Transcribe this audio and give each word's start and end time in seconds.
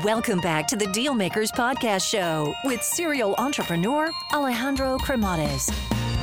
Welcome 0.00 0.40
back 0.40 0.66
to 0.68 0.76
the 0.76 0.86
Dealmakers 0.86 1.50
Podcast 1.50 2.08
Show 2.10 2.54
with 2.64 2.82
serial 2.82 3.34
entrepreneur 3.36 4.10
Alejandro 4.32 4.96
Cremades, 4.96 5.70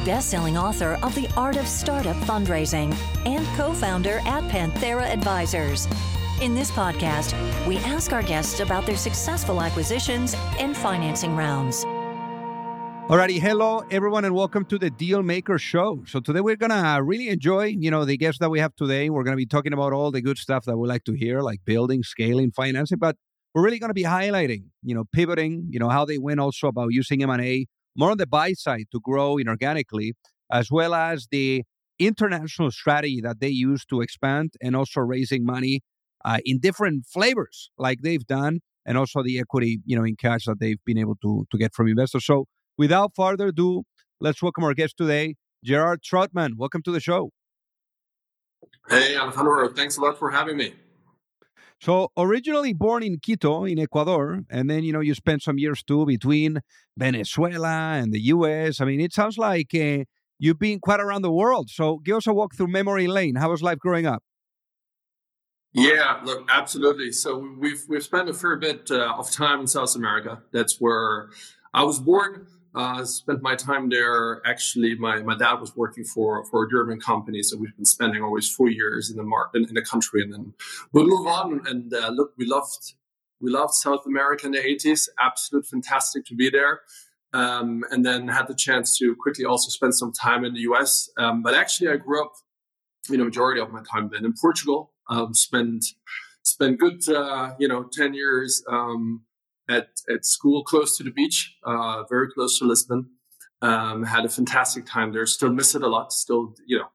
best-selling 0.03 0.57
author 0.57 0.97
of 1.03 1.13
The 1.13 1.29
Art 1.37 1.55
of 1.55 1.67
Startup 1.67 2.15
Fundraising 2.23 2.91
and 3.27 3.45
co-founder 3.55 4.21
at 4.25 4.43
Panthera 4.45 5.03
Advisors. 5.03 5.87
In 6.41 6.55
this 6.55 6.71
podcast, 6.71 7.35
we 7.67 7.77
ask 7.77 8.11
our 8.11 8.23
guests 8.23 8.59
about 8.59 8.87
their 8.87 8.97
successful 8.97 9.61
acquisitions 9.61 10.35
and 10.57 10.75
financing 10.75 11.35
rounds. 11.35 11.85
Alrighty, 11.85 13.39
hello 13.39 13.83
everyone, 13.91 14.25
and 14.25 14.33
welcome 14.33 14.65
to 14.65 14.79
the 14.79 14.89
Deal 14.89 15.21
Maker 15.21 15.59
Show. 15.59 16.03
So 16.07 16.19
today 16.19 16.41
we're 16.41 16.55
gonna 16.55 17.03
really 17.03 17.29
enjoy, 17.29 17.65
you 17.65 17.91
know, 17.91 18.03
the 18.03 18.17
guests 18.17 18.39
that 18.39 18.49
we 18.49 18.61
have 18.61 18.75
today. 18.75 19.11
We're 19.11 19.23
gonna 19.23 19.37
be 19.37 19.45
talking 19.45 19.73
about 19.73 19.93
all 19.93 20.09
the 20.09 20.21
good 20.21 20.39
stuff 20.39 20.65
that 20.65 20.75
we 20.75 20.87
like 20.87 21.03
to 21.03 21.13
hear, 21.13 21.41
like 21.41 21.59
building, 21.65 22.01
scaling, 22.01 22.49
financing. 22.51 22.97
But 22.97 23.15
we're 23.53 23.63
really 23.63 23.79
gonna 23.79 23.93
be 23.93 24.03
highlighting, 24.03 24.65
you 24.83 24.95
know, 24.95 25.05
pivoting, 25.11 25.67
you 25.69 25.79
know, 25.79 25.89
how 25.89 26.05
they 26.05 26.17
went 26.17 26.39
also 26.39 26.67
about 26.67 26.89
using 26.91 27.23
M 27.23 27.29
and 27.29 27.41
A 27.41 27.65
more 27.95 28.11
on 28.11 28.17
the 28.17 28.27
buy 28.27 28.53
side 28.53 28.85
to 28.91 28.99
grow 28.99 29.35
inorganically, 29.35 30.11
as 30.51 30.71
well 30.71 30.93
as 30.93 31.27
the 31.31 31.63
international 31.97 32.71
strategy 32.71 33.19
that 33.21 33.39
they 33.39 33.49
use 33.49 33.85
to 33.85 34.01
expand 34.01 34.53
and 34.61 34.75
also 34.75 35.01
raising 35.01 35.45
money 35.45 35.81
uh, 36.23 36.39
in 36.45 36.59
different 36.59 37.05
flavors, 37.05 37.69
like 37.77 37.99
they've 38.01 38.25
done, 38.25 38.61
and 38.85 38.97
also 38.97 39.21
the 39.21 39.39
equity, 39.39 39.79
you 39.85 39.97
know, 39.97 40.03
in 40.03 40.15
cash 40.15 40.45
that 40.45 40.59
they've 40.59 40.83
been 40.85 40.97
able 40.97 41.15
to 41.21 41.45
to 41.51 41.57
get 41.57 41.73
from 41.73 41.87
investors. 41.87 42.25
So 42.25 42.45
without 42.77 43.11
further 43.15 43.47
ado, 43.47 43.83
let's 44.19 44.41
welcome 44.41 44.63
our 44.63 44.73
guest 44.73 44.95
today, 44.97 45.35
Gerard 45.63 46.01
Trautmann. 46.01 46.51
Welcome 46.57 46.81
to 46.83 46.91
the 46.91 46.99
show. 46.99 47.31
Hey, 48.89 49.17
Alejandro. 49.17 49.69
Thanks 49.69 49.97
a 49.97 50.01
lot 50.01 50.17
for 50.17 50.31
having 50.31 50.57
me. 50.57 50.73
So, 51.81 52.11
originally 52.17 52.73
born 52.73 53.03
in 53.03 53.19
Quito, 53.19 53.63
in 53.63 53.79
Ecuador, 53.79 54.41
and 54.49 54.69
then, 54.69 54.83
you 54.83 54.91
know, 54.91 54.99
you 54.99 55.13
spent 55.13 55.41
some 55.41 55.57
years 55.57 55.81
too 55.81 56.05
between 56.05 56.59
Venezuela 56.97 57.93
and 57.93 58.11
the 58.11 58.19
US. 58.33 58.81
I 58.81 58.85
mean, 58.85 58.99
it 58.99 59.13
sounds 59.13 59.37
like 59.37 59.73
uh, 59.73 60.03
you've 60.37 60.59
been 60.59 60.79
quite 60.79 60.99
around 60.99 61.21
the 61.21 61.31
world. 61.31 61.69
So, 61.69 61.99
give 61.99 62.17
us 62.17 62.27
a 62.27 62.33
walk 62.33 62.55
through 62.55 62.67
memory 62.67 63.07
lane. 63.07 63.35
How 63.35 63.49
was 63.51 63.61
life 63.61 63.79
growing 63.79 64.05
up? 64.05 64.23
Yeah, 65.71 66.19
look, 66.23 66.47
absolutely. 66.51 67.11
So 67.11 67.47
we've 67.57 67.83
we've 67.87 68.03
spent 68.03 68.27
a 68.27 68.33
fair 68.33 68.55
bit 68.55 68.89
uh, 68.89 69.13
of 69.17 69.29
time 69.29 69.61
in 69.61 69.67
South 69.67 69.95
America. 69.95 70.41
That's 70.51 70.81
where 70.81 71.29
I 71.73 71.83
was 71.83 71.99
born. 71.99 72.47
Uh, 72.79 73.03
spent 73.03 73.41
my 73.41 73.55
time 73.55 73.89
there. 73.89 74.41
Actually, 74.45 74.95
my, 74.95 75.21
my 75.21 75.35
dad 75.35 75.55
was 75.55 75.75
working 75.75 76.05
for, 76.05 76.45
for 76.45 76.63
a 76.63 76.69
German 76.69 76.97
company, 76.97 77.43
so 77.43 77.57
we've 77.57 77.75
been 77.75 77.83
spending 77.83 78.23
always 78.23 78.49
four 78.49 78.69
years 78.69 79.09
in 79.09 79.17
the 79.17 79.23
mar- 79.23 79.49
in, 79.53 79.65
in 79.67 79.73
the 79.73 79.81
country, 79.81 80.21
and 80.21 80.31
then 80.31 80.53
we'll 80.93 81.05
move 81.05 81.27
on. 81.27 81.61
And 81.67 81.93
uh, 81.93 82.07
look, 82.07 82.31
we 82.37 82.45
loved 82.45 82.93
we 83.41 83.51
loved 83.51 83.73
South 83.73 84.05
America 84.05 84.45
in 84.45 84.53
the 84.53 84.65
eighties. 84.65 85.09
Absolute 85.19 85.65
fantastic 85.65 86.23
to 86.27 86.35
be 86.35 86.49
there. 86.49 86.79
Um, 87.33 87.83
and 87.91 88.05
then 88.05 88.29
had 88.29 88.47
the 88.47 88.55
chance 88.55 88.97
to 88.99 89.13
quickly 89.13 89.43
also 89.43 89.69
spend 89.69 89.93
some 89.93 90.13
time 90.13 90.45
in 90.45 90.53
the 90.53 90.61
US. 90.71 91.09
Um, 91.17 91.43
but 91.43 91.55
actually, 91.55 91.89
I 91.89 91.97
grew 91.97 92.23
up, 92.23 92.31
you 93.09 93.17
know, 93.17 93.25
majority 93.25 93.59
of 93.59 93.71
my 93.71 93.83
time 93.91 94.09
then 94.09 94.23
in 94.23 94.33
Portugal. 94.39 94.93
Um, 95.09 95.33
spent 95.33 95.83
spent 96.43 96.79
good, 96.79 97.09
uh, 97.09 97.55
you 97.59 97.67
know, 97.67 97.89
ten 97.91 98.13
years. 98.13 98.63
Um, 98.69 99.25
at, 99.69 99.89
at 100.13 100.25
school 100.25 100.63
close 100.63 100.97
to 100.97 101.03
the 101.03 101.11
beach, 101.11 101.55
uh, 101.63 102.03
very 102.09 102.29
close 102.31 102.59
to 102.59 102.65
Lisbon. 102.65 103.09
Um, 103.61 104.03
had 104.03 104.25
a 104.25 104.29
fantastic 104.29 104.85
time 104.85 105.11
there. 105.11 105.25
Still 105.25 105.51
miss 105.51 105.75
it 105.75 105.83
a 105.83 105.87
lot. 105.87 106.13
Still, 106.13 106.55
you 106.65 106.77
know, 106.77 106.87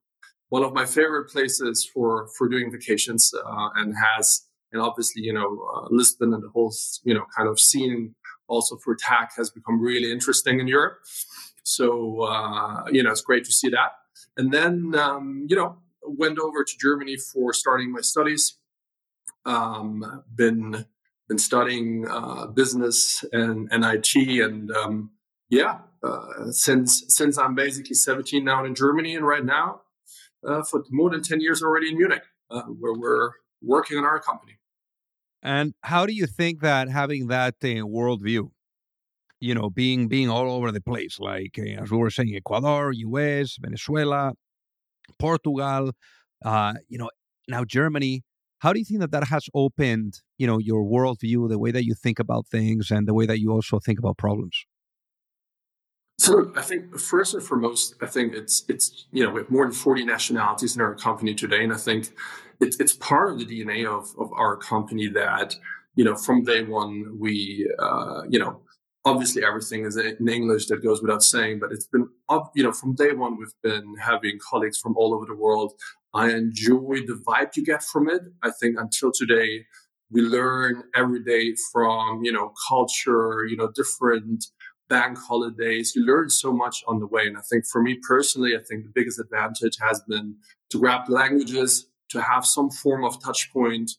one 0.48 0.64
of 0.64 0.72
my 0.72 0.86
favorite 0.86 1.28
places 1.30 1.88
for 1.92 2.28
for 2.38 2.48
doing 2.48 2.72
vacations, 2.72 3.32
uh, 3.34 3.68
and 3.76 3.94
has 3.96 4.46
and 4.72 4.82
obviously, 4.82 5.22
you 5.22 5.32
know, 5.32 5.66
uh, 5.74 5.86
Lisbon 5.90 6.34
and 6.34 6.42
the 6.42 6.48
whole, 6.48 6.74
you 7.04 7.14
know, 7.14 7.24
kind 7.36 7.48
of 7.48 7.60
scene 7.60 8.14
also 8.48 8.76
for 8.76 8.94
tech 8.94 9.32
has 9.36 9.48
become 9.50 9.80
really 9.80 10.10
interesting 10.10 10.58
in 10.60 10.66
Europe. 10.66 10.98
So, 11.62 12.22
uh, 12.22 12.84
you 12.90 13.02
know, 13.02 13.10
it's 13.10 13.22
great 13.22 13.44
to 13.44 13.52
see 13.52 13.70
that. 13.70 13.92
And 14.36 14.52
then, 14.52 14.94
um, 14.96 15.46
you 15.48 15.56
know, 15.56 15.78
went 16.02 16.38
over 16.38 16.64
to 16.64 16.78
Germany 16.78 17.16
for 17.16 17.54
starting 17.54 17.92
my 17.92 18.00
studies. 18.00 18.58
Um, 19.46 20.22
been 20.34 20.86
been 21.28 21.38
studying 21.38 22.06
uh, 22.08 22.46
business 22.46 23.24
and, 23.32 23.68
and 23.70 23.84
IT, 23.84 24.14
and 24.16 24.70
um, 24.72 25.10
yeah, 25.48 25.78
uh, 26.02 26.50
since 26.50 27.04
since 27.08 27.38
I'm 27.38 27.54
basically 27.54 27.94
17 27.94 28.44
now 28.44 28.64
in 28.64 28.74
Germany, 28.74 29.14
and 29.14 29.26
right 29.26 29.44
now 29.44 29.82
uh, 30.46 30.62
for 30.70 30.84
more 30.90 31.10
than 31.10 31.22
10 31.22 31.40
years 31.40 31.62
already 31.62 31.88
in 31.90 31.96
Munich, 31.96 32.22
uh, 32.50 32.62
where 32.62 32.94
we're 32.94 33.30
working 33.62 33.98
on 33.98 34.04
our 34.04 34.20
company. 34.20 34.58
And 35.42 35.74
how 35.82 36.06
do 36.06 36.12
you 36.12 36.26
think 36.26 36.60
that 36.60 36.88
having 36.88 37.28
that 37.28 37.54
uh, 37.62 37.66
worldview, 37.66 38.50
you 39.40 39.54
know, 39.54 39.68
being 39.68 40.08
being 40.08 40.30
all 40.30 40.50
over 40.50 40.72
the 40.72 40.80
place, 40.80 41.18
like 41.20 41.58
uh, 41.58 41.82
as 41.82 41.90
we 41.90 41.98
were 41.98 42.10
saying, 42.10 42.34
Ecuador, 42.34 42.92
U.S., 42.92 43.56
Venezuela, 43.60 44.32
Portugal, 45.18 45.92
you 46.88 46.98
know, 46.98 47.10
now 47.48 47.64
Germany 47.64 48.24
how 48.64 48.72
do 48.72 48.78
you 48.78 48.84
think 48.86 49.00
that 49.00 49.10
that 49.10 49.24
has 49.24 49.44
opened, 49.52 50.22
you 50.38 50.46
know, 50.46 50.56
your 50.56 50.82
worldview, 50.84 51.50
the 51.50 51.58
way 51.58 51.70
that 51.70 51.84
you 51.84 51.94
think 51.94 52.18
about 52.18 52.46
things, 52.46 52.90
and 52.90 53.06
the 53.06 53.12
way 53.12 53.26
that 53.26 53.38
you 53.38 53.52
also 53.52 53.78
think 53.78 53.98
about 53.98 54.16
problems? 54.16 54.64
So 56.18 56.50
I 56.56 56.62
think 56.62 56.98
first 56.98 57.34
and 57.34 57.42
foremost, 57.42 57.94
I 58.00 58.06
think 58.06 58.32
it's 58.34 58.64
it's 58.66 59.04
you 59.12 59.22
know 59.22 59.30
we 59.32 59.40
have 59.42 59.50
more 59.50 59.66
than 59.66 59.74
forty 59.74 60.02
nationalities 60.02 60.76
in 60.76 60.80
our 60.80 60.94
company 60.94 61.34
today, 61.34 61.62
and 61.62 61.74
I 61.74 61.76
think 61.76 62.00
it's 62.58 62.76
it's 62.80 62.94
part 62.94 63.32
of 63.32 63.38
the 63.38 63.44
DNA 63.44 63.84
of 63.86 64.04
of 64.18 64.32
our 64.32 64.56
company 64.56 65.08
that 65.08 65.56
you 65.94 66.04
know 66.06 66.16
from 66.16 66.42
day 66.44 66.62
one 66.62 67.18
we 67.24 67.70
uh, 67.78 68.22
you 68.30 68.38
know 68.38 68.62
obviously 69.04 69.44
everything 69.44 69.84
is 69.84 69.98
in 69.98 70.26
English 70.38 70.68
that 70.68 70.82
goes 70.82 71.02
without 71.02 71.22
saying, 71.22 71.58
but 71.58 71.70
it's 71.70 71.88
been 71.88 72.08
you 72.54 72.62
know 72.62 72.72
from 72.72 72.94
day 72.94 73.12
one 73.12 73.36
we've 73.36 73.60
been 73.62 73.94
having 74.00 74.38
colleagues 74.50 74.78
from 74.78 74.96
all 74.96 75.12
over 75.12 75.26
the 75.26 75.40
world 75.46 75.74
I 76.14 76.30
enjoy 76.30 77.00
the 77.06 77.20
vibe 77.26 77.56
you 77.56 77.64
get 77.64 77.82
from 77.82 78.08
it. 78.08 78.22
I 78.42 78.50
think 78.50 78.78
until 78.78 79.10
today, 79.12 79.64
we 80.10 80.20
learn 80.20 80.84
every 80.94 81.22
day 81.22 81.54
from, 81.72 82.22
you 82.22 82.32
know, 82.32 82.52
culture, 82.68 83.44
you 83.46 83.56
know, 83.56 83.70
different 83.74 84.44
bank 84.88 85.18
holidays. 85.18 85.92
You 85.96 86.04
learn 86.04 86.30
so 86.30 86.52
much 86.52 86.84
on 86.86 87.00
the 87.00 87.06
way. 87.06 87.26
And 87.26 87.36
I 87.36 87.40
think 87.50 87.64
for 87.66 87.82
me 87.82 87.98
personally, 88.06 88.54
I 88.54 88.62
think 88.62 88.84
the 88.84 88.92
biggest 88.94 89.18
advantage 89.18 89.76
has 89.80 90.02
been 90.06 90.36
to 90.70 90.78
grab 90.78 91.08
languages, 91.08 91.88
to 92.10 92.20
have 92.20 92.46
some 92.46 92.70
form 92.70 93.04
of 93.04 93.20
touch 93.22 93.52
point 93.52 93.90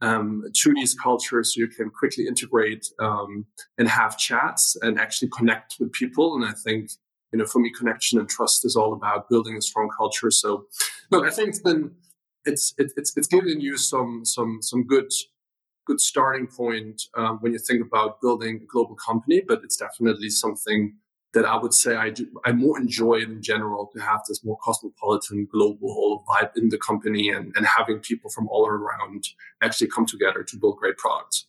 um, 0.00 0.42
to 0.62 0.74
these 0.74 0.94
cultures 0.94 1.54
so 1.54 1.60
you 1.60 1.68
can 1.68 1.90
quickly 1.90 2.26
integrate 2.26 2.86
um, 2.98 3.46
and 3.78 3.86
have 3.86 4.18
chats 4.18 4.76
and 4.82 4.98
actually 4.98 5.28
connect 5.36 5.76
with 5.78 5.92
people. 5.92 6.34
And 6.34 6.44
I 6.44 6.52
think 6.52 6.90
you 7.32 7.38
know, 7.38 7.46
for 7.46 7.60
me, 7.60 7.70
connection 7.70 8.18
and 8.18 8.28
trust 8.28 8.64
is 8.64 8.76
all 8.76 8.92
about 8.92 9.28
building 9.28 9.56
a 9.56 9.62
strong 9.62 9.88
culture. 9.96 10.30
So, 10.30 10.66
look, 11.10 11.24
I 11.24 11.30
think 11.30 11.50
it's 11.50 11.60
been 11.60 11.92
it's 12.44 12.74
it, 12.78 12.92
it's 12.96 13.16
it's 13.16 13.28
given 13.28 13.60
you 13.60 13.76
some 13.76 14.24
some 14.24 14.58
some 14.62 14.86
good 14.86 15.12
good 15.86 16.00
starting 16.00 16.46
point 16.46 17.02
um, 17.16 17.38
when 17.40 17.52
you 17.52 17.58
think 17.58 17.84
about 17.84 18.20
building 18.20 18.60
a 18.62 18.66
global 18.66 18.96
company. 18.96 19.42
But 19.46 19.60
it's 19.64 19.76
definitely 19.76 20.30
something 20.30 20.96
that 21.32 21.44
I 21.44 21.56
would 21.56 21.74
say 21.74 21.94
I 21.94 22.10
do, 22.10 22.26
I 22.44 22.52
more 22.52 22.78
enjoy 22.78 23.20
in 23.20 23.40
general 23.40 23.88
to 23.94 24.00
have 24.00 24.22
this 24.28 24.44
more 24.44 24.58
cosmopolitan 24.62 25.46
global 25.50 26.24
vibe 26.28 26.50
in 26.56 26.70
the 26.70 26.78
company 26.78 27.30
and, 27.30 27.52
and 27.56 27.66
having 27.66 28.00
people 28.00 28.30
from 28.30 28.48
all 28.48 28.66
around 28.66 29.28
actually 29.62 29.88
come 29.88 30.06
together 30.06 30.42
to 30.42 30.56
build 30.56 30.78
great 30.78 30.96
products. 30.96 31.46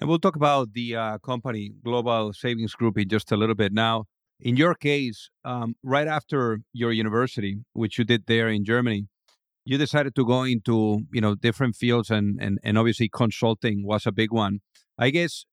And 0.00 0.08
we'll 0.08 0.18
talk 0.18 0.36
about 0.36 0.72
the 0.72 0.96
uh, 0.96 1.18
company 1.18 1.72
Global 1.84 2.32
Savings 2.32 2.74
Group 2.74 2.98
in 2.98 3.08
just 3.08 3.32
a 3.32 3.36
little 3.36 3.54
bit 3.54 3.72
now. 3.72 4.06
In 4.42 4.56
your 4.56 4.74
case, 4.74 5.30
um, 5.44 5.76
right 5.84 6.08
after 6.08 6.58
your 6.72 6.90
university, 6.90 7.58
which 7.74 7.96
you 7.96 8.04
did 8.04 8.24
there 8.26 8.48
in 8.48 8.64
Germany, 8.64 9.06
you 9.64 9.78
decided 9.78 10.16
to 10.16 10.26
go 10.26 10.42
into 10.42 11.02
you 11.12 11.20
know 11.20 11.36
different 11.36 11.76
fields, 11.76 12.10
and 12.10 12.38
and 12.40 12.58
and 12.64 12.76
obviously 12.76 13.08
consulting 13.08 13.86
was 13.86 14.04
a 14.04 14.10
big 14.10 14.32
one. 14.32 14.58
I 14.98 15.10
guess 15.10 15.44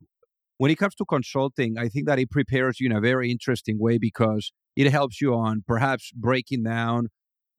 when 0.58 0.72
it 0.72 0.80
comes 0.80 0.96
to 0.96 1.06
consulting, 1.06 1.78
I 1.78 1.88
think 1.88 2.08
that 2.08 2.18
it 2.18 2.32
prepares 2.32 2.80
you 2.80 2.88
in 2.90 2.96
a 2.96 3.00
very 3.00 3.30
interesting 3.30 3.78
way 3.80 4.00
because 4.00 4.52
it 4.76 4.92
helps 4.92 5.22
you 5.22 5.36
on 5.36 5.64
perhaps 5.68 6.12
breaking 6.16 6.64
down 6.64 7.10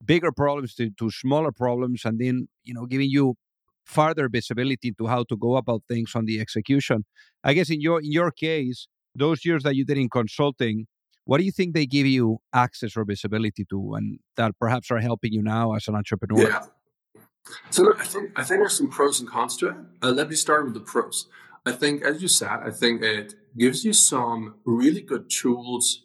bigger 0.05 0.33
problems 0.33 0.75
to, 0.75 0.91
to 0.99 1.11
smaller 1.11 1.53
problems, 1.53 2.03
and 2.05 2.19
then 2.19 2.49
you 2.65 2.75
know 2.75 2.87
giving 2.87 3.09
you 3.09 3.37
further 3.85 4.29
visibility 4.29 4.89
into 4.89 5.07
how 5.07 5.23
to 5.29 5.37
go 5.37 5.55
about 5.55 5.83
things 5.89 6.11
on 6.17 6.25
the 6.25 6.41
execution. 6.41 7.05
I 7.45 7.55
guess 7.55 7.71
in 7.71 7.81
your 7.81 8.01
in 8.01 8.11
your 8.11 8.33
case, 8.33 8.89
those 9.15 9.45
years 9.45 9.63
that 9.63 9.77
you 9.77 9.85
did 9.85 9.97
in 9.97 10.09
consulting 10.09 10.87
what 11.25 11.39
do 11.39 11.45
you 11.45 11.53
think 11.53 11.75
they 11.75 11.87
give 11.87 12.07
you 12.07 12.39
access 12.53 12.97
or 12.97 13.05
visibility 13.05 13.65
to, 13.67 13.95
and 13.95 14.19
that 14.37 14.59
perhaps 14.59 14.91
are 14.91 14.99
helping 14.99 15.33
you 15.33 15.43
now 15.43 15.75
as 15.75 15.89
an 15.89 15.95
entrepreneur? 15.95 16.49
Yeah. 16.49 16.65
So 17.71 17.83
look, 17.85 18.01
I 18.01 18.05
think 18.05 18.31
I 18.37 18.43
think 18.45 18.61
there's 18.61 18.77
some 18.77 18.91
pros 18.91 19.21
and 19.21 19.29
cons 19.29 19.57
to 19.59 19.69
it. 19.69 19.75
Uh, 20.03 20.11
let 20.11 20.29
me 20.29 20.37
start 20.37 20.65
with 20.65 20.75
the 20.75 20.81
pros. 20.81 21.27
I 21.67 21.73
think, 21.73 22.03
as 22.03 22.23
you 22.23 22.29
said, 22.29 22.61
I 22.65 22.71
think 22.71 23.03
it 23.03 23.35
gives 23.57 23.85
you 23.85 23.93
some 23.93 24.55
really 24.65 25.03
good 25.03 25.29
tools 25.29 26.05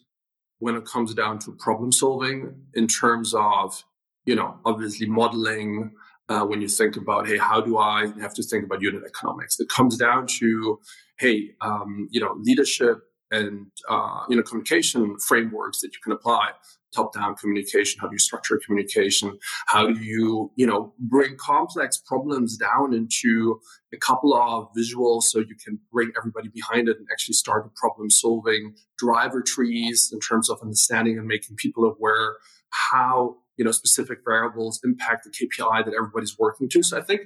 when 0.60 0.76
it 0.76 0.86
comes 0.86 1.14
down 1.14 1.40
to 1.40 1.52
problem 1.54 1.92
solving 1.92 2.56
in 2.74 2.88
terms 2.88 3.34
of, 3.34 3.84
you 4.26 4.36
know, 4.36 4.58
obviously 4.66 5.08
modeling, 5.08 5.92
uh, 6.30 6.44
when 6.44 6.62
you 6.62 6.68
think 6.68 6.96
about, 6.98 7.28
hey, 7.28 7.38
how 7.38 7.62
do 7.62 7.78
I 7.78 8.08
have 8.20 8.34
to 8.36 8.44
think 8.44 8.66
about 8.66 8.82
unit 8.82 9.04
economics? 9.06 9.60
It 9.60 9.70
comes 9.70 9.98
down 9.98 10.28
to, 10.40 10.80
hey, 11.20 11.52
um, 11.62 12.08
you 12.12 12.20
know, 12.20 12.36
leadership 12.42 13.02
and 13.32 13.68
uh, 13.90 14.24
you 14.30 14.36
know 14.36 14.44
communication 14.44 15.18
frameworks 15.20 15.82
that 15.82 15.88
you 15.88 16.00
can 16.04 16.12
apply 16.12 16.52
top-down 16.94 17.36
communication. 17.36 18.00
How 18.00 18.08
do 18.08 18.14
you 18.14 18.20
structure 18.20 18.60
communication? 18.66 19.38
How 19.68 19.92
do 19.92 20.00
you 20.00 20.52
you 20.56 20.66
know 20.66 20.94
bring 21.00 21.36
complex 21.38 21.98
problems 21.98 22.58
down 22.58 22.94
into 22.94 23.60
a 23.94 23.98
couple 23.98 24.34
of 24.34 24.70
visuals 24.78 25.24
so 25.24 25.40
you 25.40 25.56
can 25.64 25.80
bring 25.92 26.12
everybody 26.18 26.50
behind 26.50 26.88
it 26.88 26.98
and 26.98 27.08
actually 27.12 27.34
start 27.34 27.66
the 27.66 27.72
problem 27.76 28.10
solving 28.10 28.76
driver 28.98 29.42
trees 29.42 30.10
in 30.14 30.20
terms 30.20 30.50
of 30.50 30.60
understanding 30.62 31.18
and 31.18 31.28
making 31.28 31.56
people 31.58 31.86
aware 31.86 32.36
how 32.70 33.36
you 33.58 33.66
know 33.66 33.72
specific 33.72 34.20
variables 34.26 34.80
impact 34.84 35.26
the 35.26 35.32
kpi 35.32 35.84
that 35.86 35.94
everybody's 35.94 36.38
working 36.38 36.70
to? 36.70 36.84
So 36.84 36.98
i 36.98 37.02
think 37.02 37.22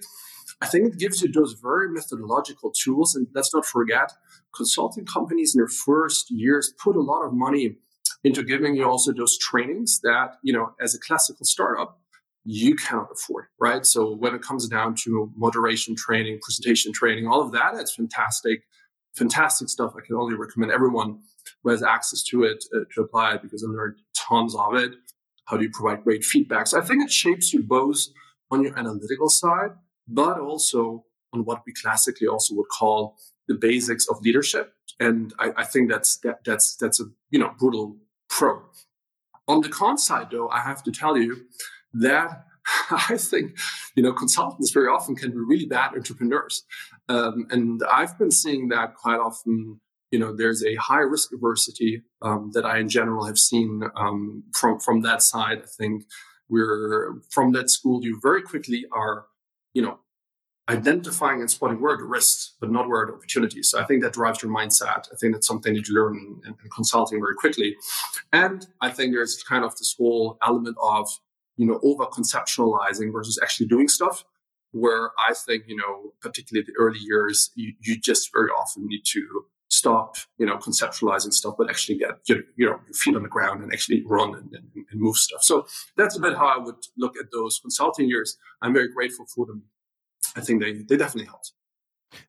I 0.62 0.68
think 0.68 0.94
it 0.94 1.00
gives 1.00 1.22
you 1.22 1.32
those 1.32 1.54
very 1.54 1.90
methodological 1.90 2.72
tools. 2.72 3.16
And 3.16 3.28
let's 3.34 3.54
not 3.54 3.66
forget, 3.66 4.12
consulting 4.54 5.06
companies 5.06 5.56
in 5.56 5.60
their 5.60 5.68
first 5.68 6.30
years 6.30 6.74
put 6.84 6.96
a 6.96 7.02
lot 7.02 7.26
of 7.26 7.34
money 7.34 7.78
into 8.24 8.44
giving 8.44 8.76
you 8.76 8.84
also 8.84 9.14
those 9.14 9.38
trainings 9.38 10.02
that, 10.04 10.36
you 10.44 10.52
know, 10.52 10.74
as 10.82 10.94
a 10.94 11.00
classical 11.00 11.46
startup, 11.46 12.00
you 12.44 12.76
cannot 12.76 13.10
afford, 13.14 13.46
right? 13.60 13.86
So 13.86 14.16
when 14.16 14.36
it 14.36 14.42
comes 14.42 14.68
down 14.68 14.96
to 15.04 15.32
moderation 15.36 15.96
training, 15.96 16.40
presentation 16.42 16.92
training, 16.92 17.28
all 17.28 17.42
of 17.42 17.52
that, 17.54 17.76
it's 17.76 17.96
fantastic, 17.96 18.64
fantastic 19.16 19.70
stuff. 19.70 19.94
I 19.98 20.06
can 20.06 20.16
only 20.16 20.36
recommend 20.36 20.72
everyone 20.72 21.20
who 21.64 21.70
has 21.70 21.84
access 21.84 22.24
to 22.24 22.44
it 22.44 22.64
uh, 22.76 22.80
to 22.96 23.02
apply 23.02 23.36
it 23.36 23.42
because 23.42 23.64
I 23.64 23.68
learned 23.68 23.98
tons 24.16 24.56
of 24.56 24.76
it. 24.76 24.92
How 25.46 25.58
do 25.58 25.64
you 25.64 25.72
provide 25.72 26.04
great 26.04 26.24
feedback? 26.24 26.68
So 26.68 26.80
I 26.80 26.84
think 26.84 27.04
it 27.04 27.12
shapes 27.12 27.54
you 27.54 27.64
both 27.64 28.00
on 28.52 28.64
your 28.64 28.78
analytical 28.78 29.30
side, 29.30 29.72
but 30.10 30.40
also 30.40 31.06
on 31.34 31.46
what 31.46 31.62
we 31.66 31.74
classically 31.74 32.28
also 32.28 32.56
would 32.56 32.70
call 32.70 33.18
the 33.48 33.56
basics 33.56 34.08
of 34.08 34.22
leadership. 34.22 34.74
And 35.00 35.34
I, 35.40 35.52
I 35.58 35.66
think 35.66 35.90
that's 35.90 36.18
that, 36.20 36.44
that's 36.46 36.76
that's 36.76 37.00
a 37.00 37.06
you 37.30 37.40
know 37.40 37.54
brutal 37.58 37.98
pro. 38.30 38.62
On 39.48 39.62
the 39.62 39.70
con 39.70 39.98
side, 39.98 40.28
though, 40.32 40.50
I 40.50 40.60
have 40.60 40.84
to 40.84 40.92
tell 40.92 41.18
you 41.18 41.46
that 41.94 42.46
I 42.92 43.18
think 43.18 43.58
you 43.96 44.04
know 44.04 44.14
consultants 44.14 44.72
very 44.72 44.88
often 44.88 45.16
can 45.16 45.32
be 45.32 45.38
really 45.38 45.66
bad 45.66 45.94
entrepreneurs, 45.94 46.64
um, 47.08 47.48
and 47.50 47.82
I've 47.92 48.18
been 48.18 48.32
seeing 48.32 48.70
that 48.70 48.96
quite 48.96 49.20
often. 49.20 49.82
You 50.12 50.18
know, 50.18 50.36
there's 50.36 50.66
a 50.66 50.74
high 50.76 51.02
risk 51.02 51.30
aversity 51.32 52.02
um, 52.24 52.50
that 52.54 52.66
I, 52.66 52.80
in 52.80 52.90
general, 52.90 53.26
have 53.26 53.38
seen 53.38 53.84
um, 53.96 54.44
from 54.54 54.80
from 54.80 55.02
that 55.02 55.22
side. 55.22 55.60
I 55.60 55.68
think 55.78 56.06
we're 56.50 57.22
from 57.30 57.52
that 57.54 57.70
school. 57.70 58.04
You 58.04 58.20
very 58.22 58.42
quickly 58.42 58.86
are 58.92 59.26
you 59.74 59.82
know, 59.82 60.00
identifying 60.70 61.42
and 61.42 61.50
spotting 61.50 61.82
where 61.82 61.98
the 61.98 62.04
risks, 62.04 62.56
but 62.62 62.72
not 62.72 62.88
where 62.88 63.06
the 63.06 63.14
opportunities. 63.14 63.70
So 63.70 63.80
I 63.80 63.86
think 63.86 64.04
that 64.04 64.14
drives 64.14 64.44
your 64.44 64.52
mindset. 64.52 65.08
I 65.12 65.16
think 65.20 65.34
that's 65.34 65.48
something 65.48 65.74
that 65.74 65.88
you 65.88 65.96
learn 65.96 66.16
in, 66.46 66.54
in, 66.64 66.70
consulting 66.70 67.20
very 67.20 67.34
quickly. 67.36 67.76
And 68.32 68.68
I 68.80 68.90
think 68.92 69.14
there's 69.14 69.42
kind 69.44 69.66
of 69.66 69.76
this 69.78 69.96
whole 69.98 70.38
element 70.46 70.78
of, 70.82 71.10
you 71.58 71.66
know, 71.66 71.80
over 71.84 72.06
conceptualizing 72.06 73.12
versus 73.12 73.40
actually 73.42 73.68
doing 73.68 73.88
stuff. 73.88 74.24
Where 74.72 75.10
I 75.18 75.34
think, 75.34 75.64
you 75.66 75.76
know, 75.76 76.14
particularly 76.22 76.64
the 76.64 76.78
early 76.78 77.00
years, 77.00 77.50
you, 77.56 77.74
you 77.80 78.00
just 78.00 78.30
very 78.32 78.50
often 78.50 78.86
need 78.86 79.02
to 79.14 79.46
stop, 79.80 80.18
you 80.38 80.46
know, 80.46 80.58
conceptualizing 80.58 81.34
stuff, 81.34 81.56
but 81.58 81.70
actually 81.70 81.98
get 81.98 82.12
your, 82.28 82.40
you 82.58 82.66
know, 82.66 82.80
your 82.86 82.94
feet 82.94 83.16
on 83.16 83.24
the 83.24 83.30
ground 83.30 83.64
and 83.64 83.72
actually 83.74 84.04
run 84.06 84.36
and, 84.36 84.54
and, 84.54 84.68
and, 84.92 85.00
move 85.00 85.16
stuff. 85.16 85.42
So 85.42 85.66
that's 85.98 86.18
a 86.18 86.20
bit 86.20 86.36
how 86.36 86.48
I 86.48 86.58
would 86.58 86.82
look 86.98 87.16
at 87.18 87.28
those 87.32 87.60
consulting 87.60 88.08
years. 88.10 88.38
I'm 88.62 88.74
very 88.74 88.92
grateful 88.92 89.26
for 89.34 89.46
them. 89.46 89.64
I 90.36 90.42
think 90.42 90.62
they, 90.62 90.74
they 90.74 90.98
definitely 90.98 91.28
helped. 91.28 91.54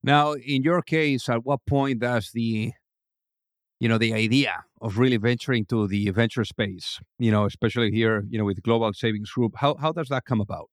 Now, 0.02 0.32
in 0.32 0.62
your 0.62 0.82
case, 0.82 1.28
at 1.28 1.44
what 1.44 1.60
point 1.66 2.00
does 2.00 2.30
the, 2.32 2.72
you 3.80 3.88
know, 3.88 3.98
the 3.98 4.14
idea 4.14 4.64
of 4.80 4.98
really 4.98 5.16
venturing 5.16 5.64
to 5.66 5.88
the 5.88 6.10
venture 6.10 6.44
space, 6.44 7.00
you 7.18 7.30
know, 7.30 7.46
especially 7.46 7.90
here, 7.90 8.24
you 8.30 8.38
know, 8.38 8.44
with 8.44 8.62
Global 8.62 8.92
Savings 8.92 9.30
Group, 9.30 9.54
how, 9.56 9.74
how 9.74 9.92
does 9.92 10.08
that 10.08 10.24
come 10.24 10.40
about? 10.40 10.68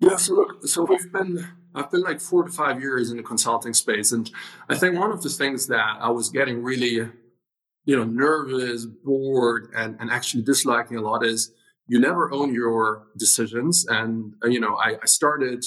Yeah, 0.00 0.16
so 0.16 0.34
look, 0.34 0.66
so 0.66 0.84
we've 0.84 1.12
been 1.12 1.46
I've 1.74 1.90
been 1.90 2.00
like 2.00 2.20
four 2.20 2.42
to 2.44 2.50
five 2.50 2.80
years 2.80 3.10
in 3.10 3.18
the 3.18 3.22
consulting 3.22 3.74
space, 3.74 4.12
and 4.12 4.30
I 4.68 4.74
think 4.76 4.98
one 4.98 5.12
of 5.12 5.22
the 5.22 5.28
things 5.28 5.66
that 5.66 5.98
I 6.00 6.08
was 6.08 6.30
getting 6.30 6.62
really, 6.62 7.10
you 7.84 7.96
know, 7.96 8.04
nervous, 8.04 8.86
bored, 8.86 9.70
and 9.76 9.96
and 10.00 10.10
actually 10.10 10.42
disliking 10.42 10.96
a 10.96 11.02
lot 11.02 11.24
is 11.24 11.52
you 11.86 12.00
never 12.00 12.32
own 12.32 12.54
your 12.54 13.08
decisions, 13.18 13.86
and 13.86 14.34
you 14.44 14.58
know, 14.58 14.76
I, 14.76 14.96
I 15.02 15.06
started 15.06 15.64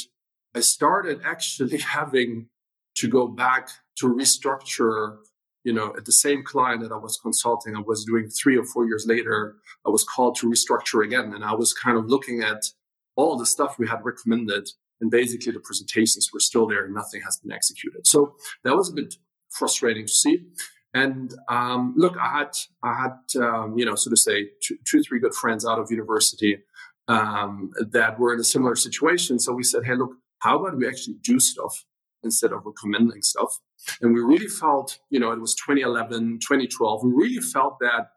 I 0.56 0.62
started 0.62 1.22
actually 1.24 1.78
having 2.00 2.48
to 2.96 3.08
go 3.08 3.28
back 3.28 3.70
to 3.98 4.08
restructure 4.08 5.18
you 5.64 5.72
know, 5.72 5.94
at 5.96 6.04
the 6.04 6.12
same 6.12 6.44
client 6.44 6.82
that 6.82 6.92
I 6.92 6.98
was 6.98 7.18
consulting, 7.18 7.76
I 7.76 7.80
was 7.80 8.04
doing 8.04 8.28
three 8.28 8.58
or 8.58 8.66
four 8.66 8.86
years 8.86 9.06
later, 9.08 9.56
I 9.86 9.90
was 9.90 10.04
called 10.04 10.36
to 10.40 10.50
restructure 10.50 11.06
again. 11.06 11.34
And 11.34 11.44
I 11.44 11.54
was 11.54 11.74
kind 11.74 11.98
of 11.98 12.08
looking 12.08 12.42
at 12.42 12.64
all 13.16 13.38
the 13.38 13.46
stuff 13.46 13.78
we 13.78 13.88
had 13.88 14.04
recommended 14.04 14.70
and 15.02 15.12
basically 15.12 15.52
the 15.52 15.60
presentations 15.60 16.30
were 16.34 16.40
still 16.40 16.68
there 16.68 16.86
and 16.86 16.94
nothing 16.94 17.22
has 17.24 17.38
been 17.38 17.52
executed. 17.52 18.08
So 18.08 18.36
that 18.64 18.76
was 18.76 18.90
a 18.90 18.94
bit 18.94 19.16
frustrating 19.50 20.06
to 20.06 20.12
see. 20.12 20.46
And 20.94 21.34
um, 21.50 21.94
look, 21.98 22.16
I 22.18 22.38
had 22.38 22.52
I 22.84 22.94
had 22.94 23.44
um, 23.44 23.78
you 23.78 23.86
know 23.86 23.96
so 23.96 24.10
to 24.10 24.18
say 24.18 24.50
two, 24.64 24.78
two 24.86 25.02
three 25.02 25.20
good 25.20 25.34
friends 25.34 25.66
out 25.66 25.80
of 25.80 25.92
university 25.92 26.60
um, 27.08 27.72
that 27.92 28.20
were 28.20 28.34
in 28.34 28.40
a 28.40 28.44
similar 28.44 28.76
situation. 28.76 29.40
So 29.40 29.54
we 29.54 29.64
said, 29.64 29.86
hey, 29.86 29.96
look, 29.96 30.12
how 30.40 30.60
about 30.60 30.78
we 30.78 30.88
actually 30.88 31.16
do 31.22 31.40
stuff 31.40 31.86
instead 32.24 32.52
of 32.52 32.62
recommending 32.66 33.22
stuff? 33.22 33.60
And 34.02 34.14
we 34.14 34.22
really 34.22 34.48
felt, 34.48 35.00
you 35.10 35.20
know, 35.20 35.32
it 35.32 35.42
was 35.42 35.56
2011, 35.56 36.40
2012. 36.40 37.04
We 37.04 37.12
really 37.12 37.42
felt 37.42 37.80
that 37.80 38.08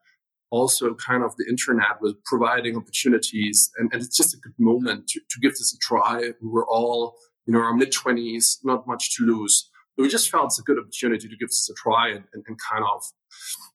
also 0.56 0.94
kind 0.94 1.22
of 1.22 1.30
the 1.36 1.46
internet 1.48 2.00
was 2.00 2.14
providing 2.24 2.76
opportunities 2.76 3.70
and, 3.76 3.92
and 3.92 4.02
it's 4.02 4.16
just 4.16 4.34
a 4.34 4.38
good 4.38 4.58
moment 4.58 5.06
to, 5.08 5.20
to 5.30 5.36
give 5.40 5.52
this 5.52 5.72
a 5.74 5.78
try 5.78 6.18
we 6.42 6.48
were 6.56 6.66
all 6.76 7.16
you 7.46 7.52
know 7.52 7.60
our 7.60 7.74
mid 7.74 7.92
20s 7.92 8.44
not 8.64 8.86
much 8.86 9.04
to 9.14 9.24
lose 9.24 9.70
but 9.96 10.02
we 10.02 10.08
just 10.08 10.30
felt 10.30 10.46
it's 10.46 10.58
a 10.58 10.62
good 10.62 10.78
opportunity 10.78 11.28
to 11.28 11.36
give 11.36 11.48
this 11.48 11.70
a 11.70 11.74
try 11.74 12.08
and, 12.08 12.24
and, 12.32 12.42
and 12.46 12.56
kind 12.70 12.84
of 12.92 13.02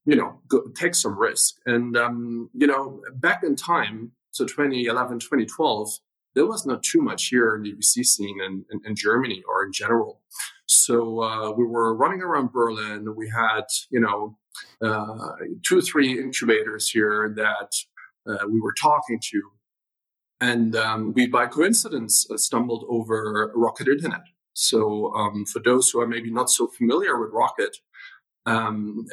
you 0.05 0.15
know 0.15 0.39
go, 0.47 0.63
take 0.75 0.95
some 0.95 1.17
risk 1.17 1.55
and 1.65 1.97
um, 1.97 2.49
you 2.53 2.67
know 2.67 3.01
back 3.15 3.43
in 3.43 3.55
time 3.55 4.11
so 4.31 4.45
2011 4.45 5.19
2012 5.19 5.89
there 6.33 6.45
was 6.45 6.65
not 6.65 6.83
too 6.83 7.01
much 7.01 7.27
here 7.27 7.55
in 7.55 7.63
the 7.63 7.73
VC 7.73 8.05
scene 8.05 8.39
in, 8.45 8.65
in, 8.71 8.79
in 8.85 8.95
Germany 8.95 9.43
or 9.47 9.65
in 9.65 9.73
general. 9.73 10.21
So 10.65 11.21
uh, 11.21 11.51
we 11.51 11.65
were 11.65 11.93
running 11.93 12.21
around 12.21 12.53
Berlin. 12.53 13.15
We 13.15 13.29
had, 13.29 13.65
you 13.89 13.99
know, 13.99 14.37
uh, 14.81 15.35
two 15.63 15.79
or 15.79 15.81
three 15.81 16.19
incubators 16.19 16.89
here 16.89 17.33
that 17.35 17.71
uh, 18.27 18.47
we 18.47 18.59
were 18.59 18.73
talking 18.73 19.19
to. 19.31 19.41
And 20.39 20.75
um, 20.75 21.13
we, 21.13 21.27
by 21.27 21.45
coincidence, 21.45 22.25
uh, 22.31 22.37
stumbled 22.37 22.85
over 22.89 23.51
Rocket 23.55 23.87
Internet. 23.87 24.23
So, 24.53 25.13
um, 25.13 25.45
for 25.45 25.59
those 25.59 25.89
who 25.89 26.01
are 26.01 26.07
maybe 26.07 26.31
not 26.31 26.49
so 26.49 26.67
familiar 26.67 27.19
with 27.19 27.31
Rocket, 27.31 27.77
um, 28.45 29.05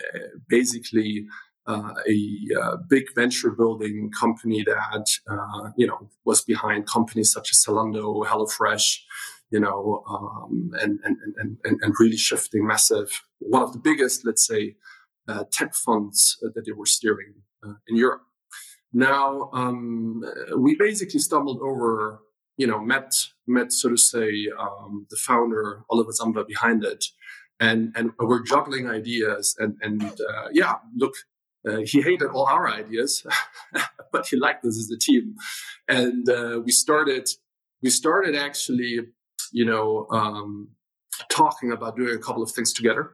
basically 0.49 1.26
uh, 1.66 1.92
a 2.09 2.49
uh, 2.61 2.76
big 2.88 3.04
venture 3.14 3.50
building 3.50 4.11
company 4.18 4.64
that 4.64 5.07
uh, 5.30 5.71
you 5.76 5.87
know 5.87 6.09
was 6.25 6.42
behind 6.42 6.87
companies 6.87 7.30
such 7.30 7.52
as 7.52 7.62
Zalando, 7.62 8.25
HelloFresh, 8.25 9.00
you 9.50 9.61
know, 9.61 10.02
um, 10.09 10.71
and, 10.80 10.99
and, 11.04 11.16
and, 11.37 11.57
and, 11.64 11.78
and 11.83 11.95
really 11.99 12.16
shifting 12.16 12.66
massive, 12.66 13.23
one 13.38 13.62
of 13.62 13.73
the 13.73 13.78
biggest, 13.78 14.25
let's 14.25 14.47
say, 14.47 14.76
uh, 15.28 15.44
tech 15.52 15.75
funds 15.75 16.38
that 16.42 16.64
they 16.64 16.73
were 16.73 16.87
steering 16.87 17.35
uh, 17.64 17.75
in 17.87 17.97
Europe. 17.97 18.23
Now, 18.92 19.50
um, 19.52 20.23
we 20.56 20.76
basically 20.76 21.20
stumbled 21.20 21.61
over, 21.61 22.20
you 22.56 22.66
know, 22.66 22.80
met, 22.80 23.12
met, 23.47 23.73
so 23.73 23.90
to 23.90 23.99
say, 23.99 24.47
um, 24.58 25.06
the 25.11 25.16
founder, 25.16 25.85
Oliver 25.90 26.12
Samwer, 26.12 26.47
behind 26.47 26.85
it. 26.85 27.04
And, 27.61 27.92
and 27.97 28.12
we're 28.18 28.44
juggling 28.44 28.88
ideas. 28.88 29.54
And, 29.58 29.76
and 29.82 30.02
uh, 30.02 30.49
yeah, 30.52 30.76
look, 30.97 31.14
uh, 31.68 31.78
he 31.85 32.00
hated 32.00 32.28
all 32.28 32.47
our 32.47 32.68
ideas, 32.68 33.26
but 34.12 34.26
he 34.26 34.37
liked 34.37 34.64
us 34.64 34.78
as 34.78 34.90
a 34.90 34.99
team. 34.99 35.35
And 35.88 36.28
uh, 36.28 36.61
we 36.64 36.73
started, 36.73 37.28
we 37.82 37.90
started 37.90 38.35
actually 38.35 39.00
you 39.52 39.64
know, 39.64 40.06
um, 40.11 40.68
talking 41.30 41.73
about 41.73 41.97
doing 41.97 42.14
a 42.14 42.18
couple 42.18 42.42
of 42.42 42.50
things 42.50 42.73
together 42.73 43.12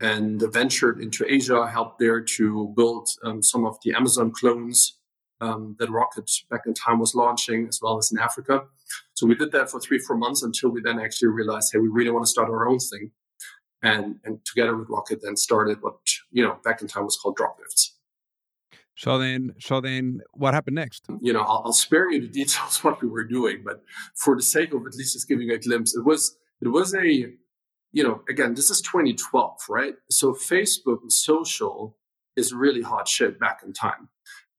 and 0.00 0.42
ventured 0.52 1.00
into 1.00 1.24
Asia, 1.26 1.66
helped 1.66 1.98
there 1.98 2.20
to 2.20 2.72
build 2.76 3.08
um, 3.24 3.42
some 3.42 3.64
of 3.64 3.76
the 3.84 3.94
Amazon 3.94 4.32
clones 4.32 4.98
um, 5.40 5.76
that 5.78 5.90
Rocket 5.90 6.30
back 6.50 6.62
in 6.66 6.74
time 6.74 6.98
was 6.98 7.14
launching, 7.14 7.66
as 7.68 7.80
well 7.82 7.98
as 7.98 8.10
in 8.10 8.18
Africa. 8.18 8.62
So 9.14 9.26
we 9.26 9.34
did 9.34 9.52
that 9.52 9.70
for 9.70 9.80
three, 9.80 9.98
four 9.98 10.16
months 10.16 10.42
until 10.42 10.70
we 10.70 10.80
then 10.80 10.98
actually 10.98 11.28
realized, 11.28 11.70
hey, 11.72 11.78
we 11.78 11.88
really 11.88 12.10
want 12.10 12.24
to 12.24 12.30
start 12.30 12.48
our 12.48 12.68
own 12.68 12.78
thing. 12.78 13.10
And, 13.82 14.16
and 14.24 14.42
together 14.44 14.76
with 14.76 14.88
Rocket 14.88 15.20
then 15.22 15.36
started 15.36 15.82
what, 15.82 15.96
you 16.30 16.42
know, 16.42 16.58
back 16.64 16.80
in 16.80 16.88
time 16.88 17.04
was 17.04 17.16
called 17.16 17.36
Dropgifts. 17.36 17.90
So 18.96 19.18
then, 19.18 19.54
so 19.60 19.80
then, 19.80 20.20
what 20.32 20.54
happened 20.54 20.76
next? 20.76 21.04
You 21.20 21.32
know, 21.32 21.40
I'll, 21.40 21.62
I'll 21.66 21.72
spare 21.72 22.10
you 22.10 22.20
the 22.20 22.28
details 22.28 22.82
what 22.84 23.02
we 23.02 23.08
were 23.08 23.24
doing, 23.24 23.62
but 23.64 23.82
for 24.14 24.36
the 24.36 24.42
sake 24.42 24.72
of 24.72 24.86
at 24.86 24.94
least 24.94 25.14
just 25.14 25.28
giving 25.28 25.50
a 25.50 25.58
glimpse, 25.58 25.96
it 25.96 26.04
was 26.04 26.36
it 26.60 26.68
was 26.68 26.94
a, 26.94 27.32
you 27.94 28.02
know, 28.02 28.22
again, 28.28 28.54
this 28.54 28.70
is 28.70 28.80
2012, 28.80 29.52
right? 29.68 29.94
So 30.10 30.32
Facebook 30.32 31.00
and 31.02 31.12
social 31.12 31.96
is 32.36 32.52
really 32.52 32.82
hot 32.82 33.06
shit 33.06 33.38
back 33.38 33.60
in 33.64 33.72
time. 33.72 34.08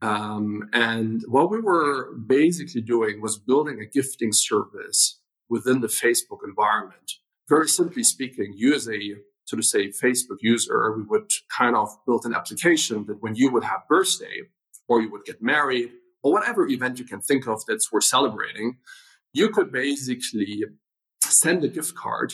Um, 0.02 0.70
and 0.72 1.22
what 1.28 1.52
we 1.52 1.60
were 1.60 2.14
basically 2.16 2.82
doing 2.82 3.22
was 3.22 3.38
building 3.38 3.82
a 3.82 3.86
gifting 3.86 4.32
service 4.32 5.20
within 5.50 5.82
the 5.82 5.88
Facebook 5.88 6.40
environment. 6.48 7.12
Very 7.50 7.68
simply 7.68 8.04
speaking, 8.04 8.54
you 8.56 8.74
as 8.74 8.88
a 8.88 9.16
so 9.44 9.58
to 9.58 9.64
say 9.64 9.90
Facebook 9.90 10.38
user, 10.40 10.96
we 10.98 11.04
would 11.04 11.30
kind 11.56 11.76
of 11.76 11.90
build 12.08 12.26
an 12.26 12.34
application 12.34 13.06
that 13.06 13.22
when 13.22 13.36
you 13.36 13.52
would 13.52 13.64
have 13.64 13.88
birthday 13.88 14.42
or 14.88 15.02
you 15.02 15.12
would 15.12 15.24
get 15.24 15.40
married 15.42 15.92
or 16.24 16.32
whatever 16.32 16.68
event 16.68 16.98
you 16.98 17.06
can 17.06 17.22
think 17.22 17.48
of 17.48 17.64
that's 17.68 17.92
worth 17.92 18.06
celebrating, 18.06 18.78
you 19.34 19.50
could 19.50 19.72
basically 19.72 20.64
send 21.22 21.64
a 21.64 21.68
gift 21.68 21.94
card 21.94 22.34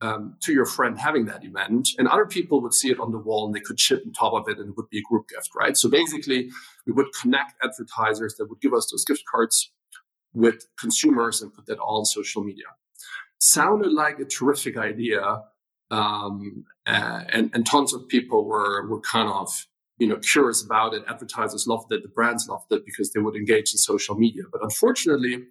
um, 0.00 0.36
to 0.42 0.52
your 0.52 0.66
friend 0.66 0.98
having 0.98 1.24
that 1.26 1.44
event, 1.44 1.88
and 1.98 2.06
other 2.08 2.26
people 2.26 2.60
would 2.60 2.74
see 2.74 2.90
it 2.90 3.00
on 3.00 3.12
the 3.12 3.18
wall 3.18 3.46
and 3.46 3.54
they 3.54 3.60
could 3.60 3.78
chip 3.78 4.02
on 4.06 4.12
top 4.12 4.34
of 4.34 4.48
it, 4.48 4.58
and 4.58 4.70
it 4.70 4.76
would 4.76 4.90
be 4.90 4.98
a 4.98 5.08
group 5.08 5.28
gift, 5.28 5.50
right? 5.54 5.76
So 5.76 5.88
basically, 5.88 6.50
we 6.86 6.92
would 6.92 7.06
connect 7.20 7.54
advertisers 7.62 8.34
that 8.36 8.46
would 8.48 8.60
give 8.60 8.74
us 8.74 8.90
those 8.90 9.04
gift 9.04 9.22
cards 9.30 9.72
with 10.34 10.66
consumers 10.78 11.40
and 11.40 11.52
put 11.52 11.66
that 11.66 11.78
all 11.78 11.98
on 11.98 12.04
social 12.04 12.44
media. 12.44 12.66
Sounded 13.38 13.92
like 13.92 14.18
a 14.18 14.24
terrific 14.24 14.76
idea 14.76 15.42
um, 15.90 16.64
and, 16.86 17.50
and 17.54 17.66
tons 17.66 17.94
of 17.94 18.08
people 18.08 18.44
were, 18.44 18.86
were 18.88 19.00
kind 19.00 19.28
of, 19.28 19.66
you 19.98 20.06
know, 20.08 20.16
curious 20.16 20.64
about 20.64 20.94
it. 20.94 21.04
Advertisers 21.08 21.66
loved 21.66 21.92
it. 21.92 22.02
The 22.02 22.08
brands 22.08 22.48
loved 22.48 22.72
it 22.72 22.84
because 22.84 23.12
they 23.12 23.20
would 23.20 23.36
engage 23.36 23.72
in 23.72 23.78
social 23.78 24.14
media. 24.14 24.42
But 24.50 24.62
unfortunately, 24.62 25.44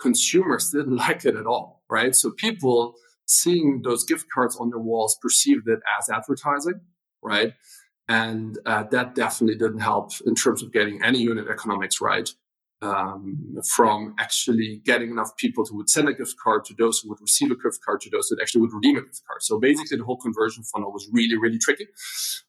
consumers 0.00 0.70
didn't 0.70 0.96
like 1.08 1.24
it 1.24 1.36
at 1.36 1.46
all, 1.46 1.82
right? 1.90 2.14
So 2.14 2.30
people 2.30 2.94
seeing 3.26 3.82
those 3.82 4.04
gift 4.04 4.26
cards 4.32 4.56
on 4.56 4.70
their 4.70 4.78
walls 4.78 5.18
perceived 5.20 5.68
it 5.68 5.80
as 5.98 6.10
advertising, 6.10 6.80
right? 7.22 7.54
And 8.08 8.58
uh, 8.66 8.84
that 8.90 9.14
definitely 9.14 9.56
didn't 9.56 9.80
help 9.80 10.12
in 10.26 10.34
terms 10.34 10.62
of 10.62 10.72
getting 10.72 11.02
any 11.02 11.20
unit 11.20 11.48
economics 11.48 12.00
right 12.00 12.28
um, 12.84 13.56
from 13.74 14.14
actually 14.18 14.82
getting 14.84 15.10
enough 15.10 15.36
people 15.36 15.64
who 15.64 15.76
would 15.76 15.88
send 15.88 16.08
a 16.08 16.12
gift 16.12 16.34
card 16.42 16.64
to 16.66 16.74
those 16.74 17.00
who 17.00 17.08
would 17.08 17.20
receive 17.20 17.50
a 17.50 17.56
gift 17.56 17.78
card 17.84 18.00
to 18.02 18.10
those 18.10 18.28
that 18.28 18.40
actually 18.40 18.60
would 18.60 18.74
redeem 18.74 18.96
a 18.98 19.00
gift 19.00 19.22
card. 19.26 19.42
So 19.42 19.58
basically, 19.58 19.96
the 19.96 20.04
whole 20.04 20.18
conversion 20.18 20.64
funnel 20.64 20.92
was 20.92 21.08
really, 21.10 21.36
really 21.36 21.58
tricky. 21.58 21.86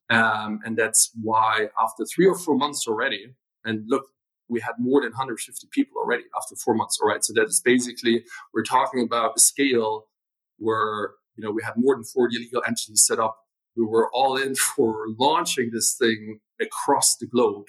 Um, 0.09 0.59
and 0.65 0.77
that's 0.77 1.11
why 1.21 1.69
after 1.81 2.05
three 2.05 2.27
or 2.27 2.37
four 2.37 2.55
months 2.55 2.85
already, 2.87 3.33
and 3.63 3.83
look, 3.87 4.03
we 4.47 4.59
had 4.59 4.73
more 4.77 5.01
than 5.01 5.11
150 5.11 5.67
people 5.71 5.97
already 5.97 6.23
after 6.35 6.55
four 6.55 6.75
months. 6.75 6.99
All 7.01 7.07
right. 7.07 7.23
So 7.23 7.33
that 7.33 7.45
is 7.45 7.61
basically, 7.61 8.23
we're 8.53 8.63
talking 8.63 9.01
about 9.03 9.33
a 9.35 9.39
scale 9.39 10.07
where, 10.57 11.11
you 11.35 11.43
know, 11.43 11.51
we 11.51 11.63
had 11.63 11.73
more 11.77 11.95
than 11.95 12.03
40 12.03 12.37
legal 12.37 12.63
entities 12.65 13.05
set 13.05 13.19
up. 13.19 13.37
We 13.75 13.85
were 13.85 14.09
all 14.13 14.37
in 14.37 14.55
for 14.75 15.05
launching 15.19 15.71
this 15.71 15.95
thing 15.97 16.39
across 16.61 17.17
the 17.17 17.27
globe, 17.27 17.65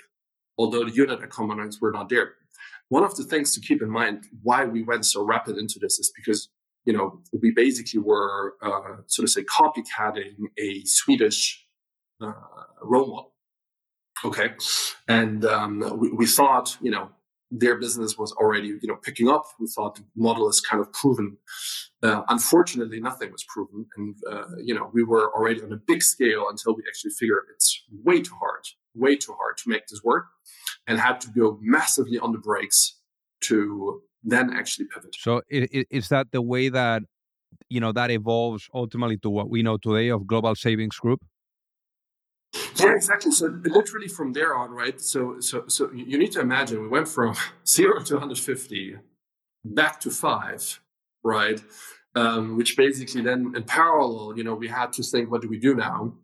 although 0.59 0.85
the 0.85 0.93
unit 0.93 1.21
economics 1.23 1.81
were 1.81 1.93
not 1.93 2.09
there 2.09 2.35
one 2.89 3.03
of 3.03 3.17
the 3.17 3.25
things 3.25 3.55
to 3.55 3.61
keep 3.61 3.83
in 3.83 3.91
mind 3.91 4.25
why 4.43 4.65
we 4.65 4.83
went 4.83 5.05
so 5.05 5.25
rapid 5.25 5.57
into 5.57 5.79
this 5.81 5.99
is 5.99 6.13
because 6.15 6.49
you 6.85 6.93
know 6.93 7.21
we 7.41 7.51
basically 7.51 8.01
were 8.01 8.55
uh, 8.63 9.03
sort 9.07 9.25
of 9.25 9.31
say 9.31 9.43
copycatting 9.43 10.37
a 10.59 10.83
Swedish 10.85 11.67
uh, 12.21 12.33
role 12.83 13.09
model. 13.09 13.33
Okay, 14.25 14.51
and 15.09 15.45
um, 15.45 15.99
we, 15.99 16.11
we 16.13 16.27
thought 16.27 16.77
you 16.81 16.91
know 16.91 17.11
their 17.51 17.77
business 17.77 18.19
was 18.19 18.33
already 18.33 18.69
you 18.69 18.89
know 18.89 18.97
picking 18.97 19.29
up. 19.29 19.45
We 19.61 19.67
thought 19.69 19.97
the 19.97 20.05
model 20.17 20.49
is 20.49 20.61
kind 20.61 20.81
of 20.81 20.93
proven. 20.93 21.37
Uh, 22.03 22.23
unfortunately, 22.29 23.01
nothing 23.01 23.33
was 23.33 23.45
proven, 23.49 23.87
and 23.97 24.17
uh, 24.31 24.45
you 24.63 24.75
know 24.75 24.91
we 24.93 25.03
were 25.03 25.33
already 25.35 25.63
on 25.63 25.73
a 25.73 25.77
big 25.77 26.03
scale 26.03 26.47
until 26.51 26.75
we 26.75 26.83
actually 26.89 27.13
figured 27.13 27.45
it's 27.55 27.85
way 28.05 28.21
too 28.21 28.35
hard, 28.39 28.65
way 28.95 29.17
too 29.17 29.35
hard 29.39 29.57
to 29.59 29.69
make 29.69 29.87
this 29.89 30.03
work 30.03 30.27
and 30.87 30.99
had 30.99 31.21
to 31.21 31.29
go 31.31 31.59
massively 31.61 32.19
on 32.19 32.33
the 32.33 32.39
brakes 32.39 32.99
to 33.43 34.03
then 34.25 34.53
actually 34.53 34.87
pivot. 34.93 35.15
So 35.17 35.43
is 35.51 36.09
that 36.09 36.29
the 36.33 36.43
way 36.43 36.69
that 36.69 37.03
you 37.69 37.81
know 37.81 37.93
that 37.93 38.11
evolves 38.11 38.69
ultimately 38.75 39.19
to 39.19 39.31
what 39.31 39.49
we 39.51 39.63
know 39.63 39.77
today 39.77 40.09
of 40.09 40.27
Global 40.27 40.55
Savings 40.55 40.97
Group? 40.97 41.21
Yeah, 42.79 42.95
exactly. 42.95 43.33
So 43.33 43.47
literally 43.65 44.09
from 44.09 44.33
there 44.33 44.55
on, 44.57 44.71
right? 44.71 45.01
So 45.01 45.41
so 45.41 45.65
so 45.69 45.91
you 45.93 46.19
need 46.19 46.33
to 46.33 46.41
imagine 46.41 46.83
we 46.83 46.89
went 46.89 47.09
from 47.09 47.35
zero 47.67 48.01
to 48.03 48.15
150 48.15 48.97
back 49.65 50.01
to 50.01 50.11
five, 50.11 50.81
right? 51.25 51.61
Um, 52.15 52.57
which 52.57 52.77
basically 52.77 53.23
then 53.23 53.53
in 53.55 53.63
parallel, 53.65 54.37
you 54.37 54.45
know, 54.45 54.55
we 54.55 54.69
had 54.69 54.93
to 54.95 55.03
think, 55.03 55.31
what 55.31 55.43
do 55.43 55.49
we 55.49 55.59
do 55.59 55.75
now? 55.75 56.15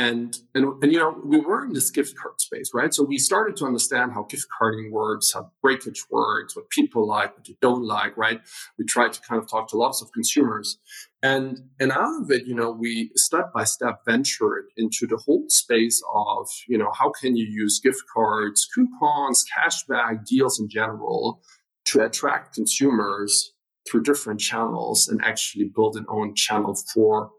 And, 0.00 0.34
and, 0.54 0.64
and, 0.82 0.90
you 0.90 0.98
know, 0.98 1.14
we 1.22 1.38
were 1.40 1.62
in 1.62 1.74
this 1.74 1.90
gift 1.90 2.16
card 2.16 2.40
space, 2.40 2.70
right? 2.72 2.94
So 2.94 3.04
we 3.04 3.18
started 3.18 3.54
to 3.58 3.66
understand 3.66 4.12
how 4.12 4.22
gift 4.22 4.46
carding 4.58 4.90
works, 4.90 5.34
how 5.34 5.50
breakage 5.60 6.04
works, 6.10 6.56
what 6.56 6.70
people 6.70 7.06
like, 7.06 7.36
what 7.36 7.44
they 7.44 7.58
don't 7.60 7.84
like, 7.84 8.16
right? 8.16 8.40
We 8.78 8.86
tried 8.86 9.12
to 9.12 9.20
kind 9.20 9.42
of 9.42 9.46
talk 9.46 9.68
to 9.68 9.76
lots 9.76 10.00
of 10.00 10.10
consumers. 10.12 10.78
And, 11.22 11.68
and 11.78 11.92
out 11.92 12.22
of 12.22 12.30
it, 12.30 12.46
you 12.46 12.54
know, 12.54 12.70
we 12.70 13.10
step 13.14 13.52
by 13.52 13.64
step 13.64 14.00
ventured 14.08 14.68
into 14.78 15.06
the 15.06 15.18
whole 15.18 15.44
space 15.48 16.02
of, 16.14 16.48
you 16.66 16.78
know, 16.78 16.90
how 16.98 17.10
can 17.10 17.36
you 17.36 17.44
use 17.44 17.78
gift 17.78 18.02
cards, 18.10 18.66
coupons, 18.74 19.44
cashback, 19.54 20.24
deals 20.24 20.58
in 20.58 20.70
general 20.70 21.42
to 21.88 22.02
attract 22.02 22.54
consumers 22.54 23.52
through 23.86 24.04
different 24.04 24.40
channels 24.40 25.08
and 25.08 25.20
actually 25.22 25.70
build 25.74 25.96
an 25.96 26.06
own 26.08 26.34
channel 26.34 26.74
for 26.94 27.32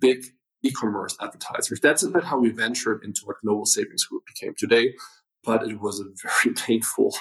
big 0.00 0.24
e-commerce 0.66 1.16
advertisers. 1.20 1.80
That's 1.80 2.02
a 2.02 2.10
bit 2.10 2.24
how 2.24 2.38
we 2.38 2.50
ventured 2.50 3.04
into 3.04 3.22
what 3.24 3.36
Global 3.44 3.66
Savings 3.66 4.04
Group 4.04 4.24
became 4.26 4.54
today. 4.56 4.94
But 5.44 5.68
it 5.68 5.80
was 5.80 6.00
a 6.00 6.04
very 6.22 6.54
painful, 6.66 7.14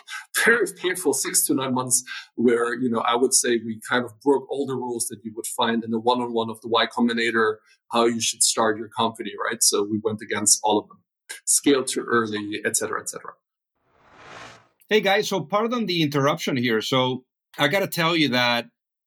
very 0.43 0.65
painful 0.81 1.13
six 1.13 1.45
to 1.45 1.53
nine 1.53 1.75
months 1.75 2.03
where, 2.35 2.73
you 2.73 2.89
know, 2.89 2.99
I 2.99 3.15
would 3.15 3.35
say 3.35 3.59
we 3.63 3.79
kind 3.87 4.03
of 4.03 4.19
broke 4.21 4.49
all 4.49 4.65
the 4.65 4.73
rules 4.73 5.07
that 5.09 5.19
you 5.23 5.31
would 5.35 5.45
find 5.45 5.83
in 5.83 5.91
the 5.91 5.99
one-on-one 5.99 6.49
of 6.49 6.59
the 6.61 6.67
Y 6.67 6.87
Combinator, 6.87 7.57
how 7.91 8.05
you 8.05 8.19
should 8.19 8.41
start 8.41 8.77
your 8.77 8.89
company, 8.89 9.31
right? 9.43 9.61
So 9.61 9.83
we 9.83 9.99
went 10.03 10.21
against 10.21 10.59
all 10.63 10.79
of 10.79 10.87
them. 10.87 11.03
Scale 11.45 11.83
too 11.83 12.03
early, 12.07 12.61
et 12.65 12.75
cetera, 12.75 12.99
et 12.99 13.09
cetera. 13.09 13.33
Hey 14.89 15.01
guys, 15.01 15.29
so 15.29 15.41
pardon 15.41 15.85
the 15.85 16.01
interruption 16.01 16.57
here. 16.57 16.81
So 16.81 17.25
I 17.57 17.67
got 17.67 17.79
to 17.79 17.87
tell 17.87 18.15
you 18.15 18.29
that 18.29 18.67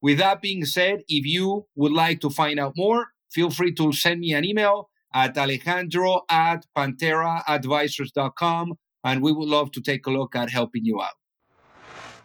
With 0.00 0.18
that 0.18 0.42
being 0.42 0.64
said, 0.64 1.02
if 1.08 1.24
you 1.26 1.66
would 1.74 1.92
like 1.92 2.20
to 2.20 2.30
find 2.30 2.60
out 2.60 2.74
more, 2.76 3.08
feel 3.30 3.50
free 3.50 3.72
to 3.74 3.92
send 3.92 4.20
me 4.20 4.32
an 4.34 4.44
email 4.44 4.90
at 5.14 5.36
alejandro 5.38 6.22
at 6.28 6.66
pantheraadvisors.com, 6.76 8.74
and 9.04 9.22
we 9.22 9.32
would 9.32 9.48
love 9.48 9.70
to 9.72 9.80
take 9.80 10.06
a 10.06 10.10
look 10.10 10.36
at 10.36 10.50
helping 10.50 10.84
you 10.84 11.00
out. 11.00 11.14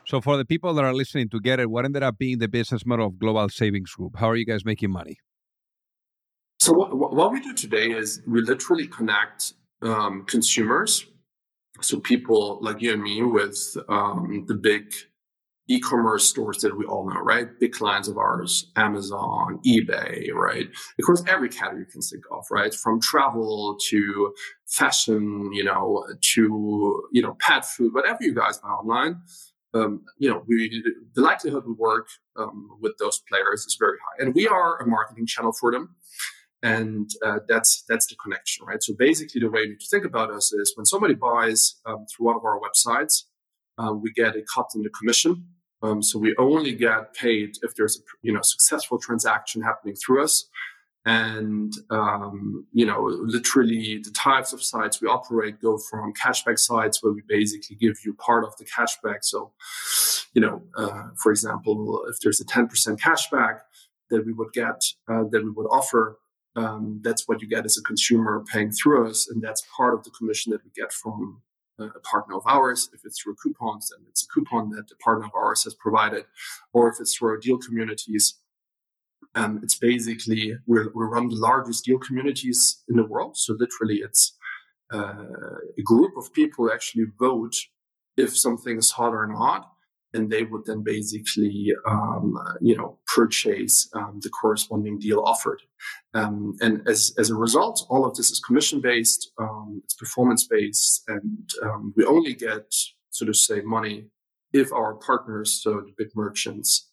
So, 0.05 0.19
for 0.19 0.35
the 0.35 0.45
people 0.45 0.73
that 0.73 0.83
are 0.83 0.93
listening 0.93 1.29
to 1.29 1.39
get 1.39 1.59
it, 1.59 1.69
what 1.69 1.85
ended 1.85 2.03
up 2.03 2.17
being 2.17 2.39
the 2.39 2.49
business 2.49 2.85
model 2.85 3.07
of 3.07 3.17
Global 3.17 3.47
Savings 3.49 3.91
Group? 3.91 4.17
How 4.17 4.29
are 4.29 4.35
you 4.35 4.45
guys 4.45 4.65
making 4.65 4.91
money? 4.91 5.17
So, 6.59 6.73
what, 6.73 7.13
what 7.13 7.31
we 7.31 7.39
do 7.39 7.53
today 7.53 7.91
is 7.91 8.21
we 8.27 8.41
literally 8.41 8.87
connect 8.87 9.53
um, 9.81 10.25
consumers, 10.25 11.05
so 11.81 11.99
people 11.99 12.59
like 12.61 12.81
you 12.81 12.93
and 12.93 13.01
me, 13.01 13.21
with 13.23 13.77
um, 13.87 14.45
the 14.47 14.55
big 14.55 14.93
e-commerce 15.71 16.25
stores 16.25 16.57
that 16.59 16.77
we 16.77 16.85
all 16.85 17.09
know, 17.09 17.19
right? 17.21 17.47
Big 17.59 17.71
clients 17.71 18.07
of 18.07 18.17
ours, 18.17 18.71
Amazon, 18.75 19.59
eBay, 19.65 20.31
right? 20.33 20.67
Across 20.99 21.27
every 21.27 21.49
category 21.49 21.81
you 21.81 21.91
can 21.91 22.01
think 22.01 22.23
of, 22.31 22.45
right? 22.51 22.73
From 22.73 22.99
travel 22.99 23.77
to 23.89 24.33
fashion, 24.67 25.51
you 25.53 25.63
know, 25.63 26.05
to 26.33 27.03
you 27.11 27.21
know, 27.21 27.37
pet 27.39 27.65
food, 27.65 27.93
whatever 27.93 28.19
you 28.21 28.35
guys 28.35 28.57
buy 28.57 28.69
online. 28.69 29.21
Um, 29.73 30.01
you 30.17 30.29
know, 30.29 30.43
we, 30.47 30.83
the 31.15 31.21
likelihood 31.21 31.63
we 31.65 31.73
work 31.73 32.09
um, 32.35 32.67
with 32.81 32.93
those 32.99 33.21
players 33.29 33.61
is 33.61 33.77
very 33.79 33.97
high, 34.03 34.25
and 34.25 34.35
we 34.35 34.45
are 34.45 34.77
a 34.79 34.85
marketing 34.85 35.25
channel 35.25 35.53
for 35.53 35.71
them 35.71 35.95
and 36.63 37.09
uh, 37.25 37.39
that's 37.47 37.83
that's 37.89 38.07
the 38.07 38.15
connection 38.15 38.65
right 38.65 38.83
so 38.83 38.93
basically 38.97 39.41
the 39.41 39.49
way 39.49 39.61
you 39.61 39.77
think 39.89 40.05
about 40.05 40.31
us 40.31 40.53
is 40.53 40.73
when 40.75 40.85
somebody 40.85 41.13
buys 41.15 41.79
um, 41.85 42.05
through 42.05 42.27
one 42.27 42.35
of 42.35 42.43
our 42.45 42.59
websites 42.59 43.23
uh, 43.77 43.93
we 43.93 44.11
get 44.11 44.35
a 44.35 44.43
cut 44.53 44.67
in 44.75 44.83
the 44.83 44.89
commission 44.89 45.45
um, 45.81 46.01
so 46.01 46.19
we 46.19 46.35
only 46.37 46.73
get 46.73 47.13
paid 47.13 47.57
if 47.63 47.75
there's 47.75 47.97
a 47.97 48.01
you 48.21 48.33
know 48.33 48.41
successful 48.41 48.97
transaction 48.99 49.61
happening 49.61 49.95
through 49.95 50.23
us. 50.23 50.45
And 51.03 51.73
um, 51.89 52.67
you 52.73 52.85
know 52.85 53.01
literally 53.01 53.99
the 54.03 54.11
types 54.11 54.53
of 54.53 54.61
sites 54.61 55.01
we 55.01 55.07
operate 55.07 55.59
go 55.59 55.79
from 55.89 56.13
cashback 56.13 56.59
sites 56.59 57.01
where 57.01 57.11
we 57.11 57.23
basically 57.27 57.75
give 57.75 57.97
you 58.05 58.13
part 58.13 58.43
of 58.43 58.55
the 58.57 58.65
cashback. 58.65 59.23
So 59.23 59.51
you 60.33 60.41
know 60.41 60.61
uh, 60.77 61.09
for 61.21 61.31
example 61.31 62.05
if 62.07 62.19
there's 62.19 62.39
a 62.39 62.45
10% 62.45 62.69
cashback 62.99 63.61
that 64.11 64.25
we 64.25 64.33
would 64.33 64.53
get 64.53 64.83
uh, 65.07 65.23
that 65.31 65.43
we 65.43 65.49
would 65.49 65.67
offer 65.67 66.19
um, 66.55 66.99
that's 67.01 67.27
what 67.27 67.41
you 67.41 67.47
get 67.47 67.65
as 67.65 67.77
a 67.77 67.83
consumer 67.83 68.43
paying 68.51 68.71
through 68.71 69.09
us, 69.09 69.29
and 69.29 69.41
that's 69.41 69.63
part 69.75 69.93
of 69.93 70.03
the 70.03 70.09
commission 70.11 70.51
that 70.51 70.63
we 70.63 70.71
get 70.75 70.91
from 70.91 71.41
a 71.81 71.99
partner 72.01 72.35
of 72.35 72.43
ours. 72.45 72.89
If 72.93 73.01
it's 73.05 73.21
through 73.21 73.35
coupons, 73.41 73.89
then 73.89 74.05
it's 74.09 74.23
a 74.23 74.27
coupon 74.27 74.69
that 74.71 74.91
a 74.91 74.95
partner 75.03 75.25
of 75.25 75.31
ours 75.35 75.63
has 75.63 75.73
provided, 75.75 76.25
or 76.73 76.89
if 76.89 76.99
it's 76.99 77.15
through 77.15 77.29
our 77.29 77.37
deal 77.37 77.57
communities, 77.57 78.35
um, 79.35 79.59
it's 79.63 79.77
basically 79.77 80.57
we 80.67 80.79
run 80.93 81.29
the 81.29 81.35
largest 81.35 81.85
deal 81.85 81.99
communities 81.99 82.83
in 82.89 82.95
the 82.97 83.05
world. 83.05 83.37
So 83.37 83.53
literally, 83.53 83.97
it's 83.97 84.37
uh, 84.93 85.59
a 85.77 85.81
group 85.83 86.17
of 86.17 86.33
people 86.33 86.71
actually 86.71 87.05
vote 87.17 87.55
if 88.17 88.37
something 88.37 88.77
is 88.77 88.91
hot 88.91 89.13
or 89.13 89.27
not 89.27 89.70
and 90.13 90.29
they 90.29 90.43
would 90.43 90.65
then 90.65 90.83
basically, 90.83 91.73
um, 91.87 92.37
you 92.59 92.75
know, 92.75 92.97
purchase 93.07 93.89
um, 93.93 94.19
the 94.21 94.29
corresponding 94.29 94.99
deal 94.99 95.21
offered. 95.21 95.61
Um, 96.13 96.55
and 96.61 96.87
as, 96.87 97.13
as 97.17 97.29
a 97.29 97.35
result, 97.35 97.85
all 97.89 98.05
of 98.05 98.15
this 98.15 98.29
is 98.31 98.39
commission 98.39 98.81
based, 98.81 99.31
um, 99.37 99.81
it's 99.83 99.93
performance 99.93 100.47
based, 100.47 101.03
and 101.07 101.49
um, 101.63 101.93
we 101.95 102.05
only 102.05 102.33
get, 102.33 102.73
so 103.09 103.25
to 103.25 103.33
say, 103.33 103.61
money 103.61 104.07
if 104.53 104.73
our 104.73 104.95
partners, 104.95 105.61
so 105.63 105.81
the 105.81 105.93
big 105.97 106.09
merchants, 106.15 106.89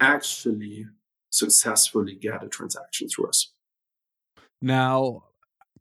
actually 0.00 0.86
successfully 1.30 2.14
get 2.14 2.44
a 2.44 2.48
transaction 2.48 3.08
through 3.08 3.28
us. 3.28 3.52
Now, 4.60 5.24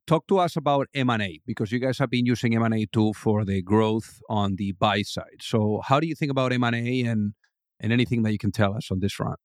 talk 0.07 0.25
to 0.27 0.39
us 0.39 0.55
about 0.55 0.87
M&A 0.93 1.41
because 1.45 1.71
you 1.71 1.79
guys 1.79 1.99
have 1.99 2.09
been 2.09 2.25
using 2.25 2.55
M&A 2.55 2.85
too 2.87 3.13
for 3.13 3.45
the 3.45 3.61
growth 3.61 4.19
on 4.29 4.55
the 4.55 4.71
buy 4.71 5.01
side. 5.03 5.41
So 5.41 5.81
how 5.83 5.99
do 5.99 6.07
you 6.07 6.15
think 6.15 6.31
about 6.31 6.53
M&A 6.53 7.01
and 7.01 7.33
and 7.79 7.93
anything 7.93 8.23
that 8.23 8.31
you 8.31 8.39
can 8.39 8.51
tell 8.51 8.73
us 8.75 8.89
on 8.89 8.99
this 8.99 9.13
front? 9.13 9.39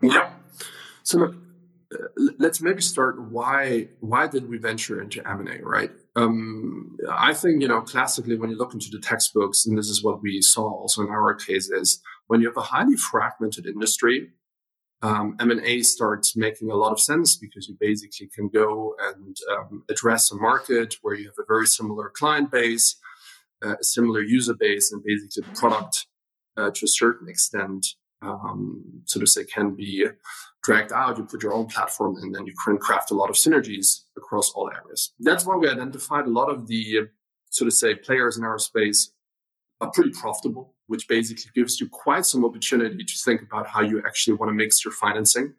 Yeah. 0.00 0.30
So 1.02 1.18
look, 1.18 1.34
uh, 1.92 2.06
let's 2.38 2.60
maybe 2.60 2.82
start 2.82 3.20
why 3.32 3.88
why 4.00 4.28
did 4.28 4.48
we 4.48 4.58
venture 4.58 5.00
into 5.02 5.26
M&A, 5.28 5.60
right? 5.64 5.90
Um, 6.14 6.96
I 7.10 7.32
think, 7.32 7.62
you 7.62 7.68
know, 7.68 7.80
classically 7.80 8.36
when 8.36 8.50
you 8.50 8.56
look 8.56 8.74
into 8.74 8.90
the 8.90 8.98
textbooks, 8.98 9.66
and 9.66 9.78
this 9.78 9.88
is 9.88 10.02
what 10.02 10.22
we 10.22 10.42
saw 10.42 10.68
also 10.68 11.02
in 11.02 11.08
our 11.08 11.34
case, 11.34 11.70
is 11.70 12.00
when 12.26 12.40
you 12.40 12.48
have 12.48 12.56
a 12.56 12.62
highly 12.62 12.96
fragmented 12.96 13.66
industry, 13.66 14.30
um, 15.02 15.36
M&A 15.38 15.82
starts 15.82 16.36
making 16.36 16.70
a 16.70 16.74
lot 16.74 16.92
of 16.92 17.00
sense 17.00 17.36
because 17.36 17.68
you 17.68 17.76
basically 17.78 18.28
can 18.34 18.48
go 18.48 18.96
and 19.00 19.36
um, 19.52 19.84
address 19.88 20.32
a 20.32 20.36
market 20.36 20.96
where 21.02 21.14
you 21.14 21.26
have 21.26 21.38
a 21.38 21.46
very 21.46 21.66
similar 21.66 22.10
client 22.10 22.50
base, 22.50 22.96
uh, 23.64 23.76
a 23.80 23.84
similar 23.84 24.22
user 24.22 24.54
base, 24.54 24.92
and 24.92 25.02
basically 25.04 25.42
the 25.48 25.58
product 25.58 26.06
uh, 26.56 26.70
to 26.74 26.84
a 26.84 26.88
certain 26.88 27.28
extent, 27.28 27.86
um, 28.22 29.02
so 29.04 29.20
to 29.20 29.26
say, 29.26 29.44
can 29.44 29.74
be 29.74 30.04
dragged 30.64 30.92
out. 30.92 31.16
You 31.16 31.24
put 31.24 31.44
your 31.44 31.54
own 31.54 31.66
platform 31.66 32.16
and 32.16 32.34
then 32.34 32.46
you 32.46 32.54
can 32.64 32.78
craft 32.78 33.12
a 33.12 33.14
lot 33.14 33.30
of 33.30 33.36
synergies 33.36 34.00
across 34.16 34.50
all 34.50 34.68
areas. 34.68 35.12
That's 35.20 35.46
why 35.46 35.54
we 35.54 35.68
identified 35.68 36.26
a 36.26 36.30
lot 36.30 36.50
of 36.50 36.66
the, 36.66 37.08
so 37.50 37.64
to 37.64 37.70
say, 37.70 37.94
players 37.94 38.36
in 38.36 38.42
our 38.42 38.58
space 38.58 39.12
are 39.80 39.92
pretty 39.92 40.10
profitable 40.10 40.74
which 40.88 41.06
basically 41.06 41.50
gives 41.54 41.80
you 41.80 41.88
quite 41.88 42.26
some 42.26 42.44
opportunity 42.44 43.04
to 43.04 43.14
think 43.24 43.42
about 43.42 43.68
how 43.68 43.82
you 43.82 44.02
actually 44.04 44.36
want 44.36 44.50
to 44.50 44.54
mix 44.54 44.84
your 44.84 44.92
financing. 44.92 45.54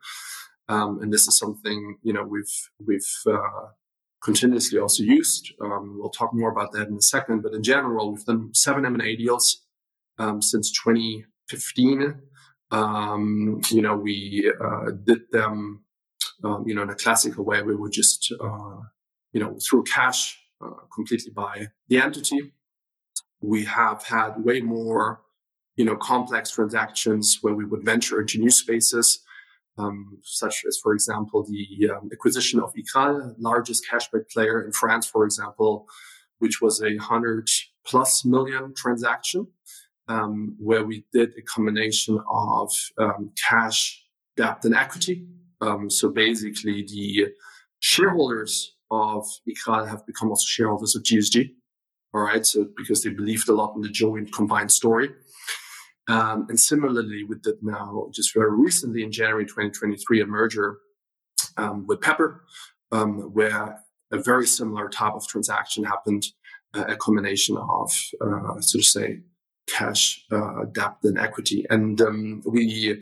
Um, 0.68 1.02
and 1.02 1.12
this 1.12 1.28
is 1.28 1.38
something 1.38 1.98
you 2.04 2.14
know 2.14 2.24
we've 2.24 2.70
we've 2.86 3.10
uh, 3.28 3.68
continuously 4.22 4.80
also 4.80 5.04
used. 5.04 5.54
Um, 5.62 5.98
we'll 6.00 6.10
talk 6.10 6.34
more 6.34 6.52
about 6.52 6.72
that 6.74 6.88
in 6.88 6.96
a 6.96 7.02
second. 7.02 7.42
But 7.42 7.54
in 7.54 7.64
general, 7.64 8.12
we've 8.12 8.26
done 8.26 8.54
seven 8.54 8.86
M 8.86 8.94
and 8.96 9.04
A 9.04 9.16
deals 9.16 9.64
um, 10.18 10.42
since 10.42 10.72
2015. 10.72 12.22
Um, 12.72 13.62
you 13.72 13.82
know, 13.82 13.96
we 13.96 14.52
uh, 14.64 14.92
did 15.04 15.22
them, 15.32 15.84
um, 16.44 16.64
you 16.68 16.76
know, 16.76 16.84
in 16.84 16.90
a 16.90 16.96
classical 16.96 17.46
way. 17.46 17.64
We 17.64 17.76
would 17.76 17.92
just, 17.92 18.32
uh, 18.40 18.78
you 19.34 19.40
know, 19.40 19.58
through 19.68 19.84
cash 19.84 20.40
uh, 20.64 20.86
completely 20.94 21.32
buy 21.32 21.68
the 21.88 22.00
entity 22.00 22.52
we 23.42 23.64
have 23.66 24.04
had 24.04 24.44
way 24.44 24.62
more, 24.62 25.22
you 25.76 25.86
know, 25.86 25.96
complex 25.96 26.52
transactions 26.52 27.40
where 27.42 27.54
we 27.54 27.66
would 27.66 27.84
venture 27.84 28.20
into 28.20 28.38
new 28.38 28.52
spaces, 28.52 29.20
um, 29.78 30.18
such 30.24 30.66
as, 30.68 30.78
for 30.78 30.94
example, 30.94 31.46
the 31.46 31.90
um, 31.90 32.10
acquisition 32.12 32.60
of 32.60 32.74
iGraal, 32.74 33.34
largest 33.40 33.86
cashback 33.90 34.30
player 34.30 34.62
in 34.62 34.72
France, 34.74 35.08
for 35.08 35.24
example, 35.24 35.88
which 36.40 36.62
was 36.62 36.82
a 36.82 36.98
hundred 36.98 37.50
plus 37.86 38.26
million 38.26 38.74
transaction, 38.76 39.48
um, 40.10 40.56
where 40.60 40.84
we 40.84 41.06
did 41.14 41.32
a 41.38 41.42
combination 41.44 42.20
of 42.30 42.72
um, 42.98 43.32
cash, 43.50 44.04
debt, 44.36 44.60
and 44.66 44.76
equity. 44.76 45.28
Um, 45.62 45.90
so 45.90 46.10
basically, 46.10 46.84
the 46.84 47.28
shareholders 47.80 48.76
of 48.92 49.26
iGraal 49.48 49.88
have 49.88 50.06
become 50.06 50.30
also 50.30 50.46
shareholders 50.46 50.96
of 50.96 51.04
GSG. 51.04 51.52
All 52.14 52.22
right. 52.22 52.46
So 52.46 52.68
because 52.76 53.04
they 53.04 53.12
believed 53.12 53.50
a 53.50 53.54
lot 53.54 53.76
in 53.76 53.82
the 53.82 53.90
joint 53.90 54.34
combined 54.34 54.72
story. 54.72 55.10
Um, 56.08 56.48
and 56.50 56.60
similarly, 56.60 57.24
we 57.24 57.36
did 57.36 57.56
now 57.62 58.10
just 58.12 58.34
very 58.34 58.52
recently 58.52 59.04
in 59.04 59.12
January 59.12 59.46
2023 59.46 60.22
a 60.22 60.26
merger 60.26 60.80
um, 61.56 61.86
with 61.86 62.02
Pepper, 62.02 62.44
um, 62.92 63.32
where 63.34 63.78
a 64.12 64.18
very 64.18 64.48
similar 64.48 64.90
type 64.90 65.14
of 65.14 65.28
transaction 65.28 65.84
happened, 65.84 66.26
uh, 66.74 66.86
a 66.88 66.96
combination 66.96 67.58
of, 67.58 67.92
uh, 68.22 68.60
so 68.60 68.80
to 68.80 68.84
say, 68.84 69.20
cash, 69.68 70.26
uh, 70.32 70.66
debt, 70.72 70.96
and 71.04 71.20
equity. 71.20 71.66
And 71.70 72.02
um, 72.02 72.42
we 72.46 73.00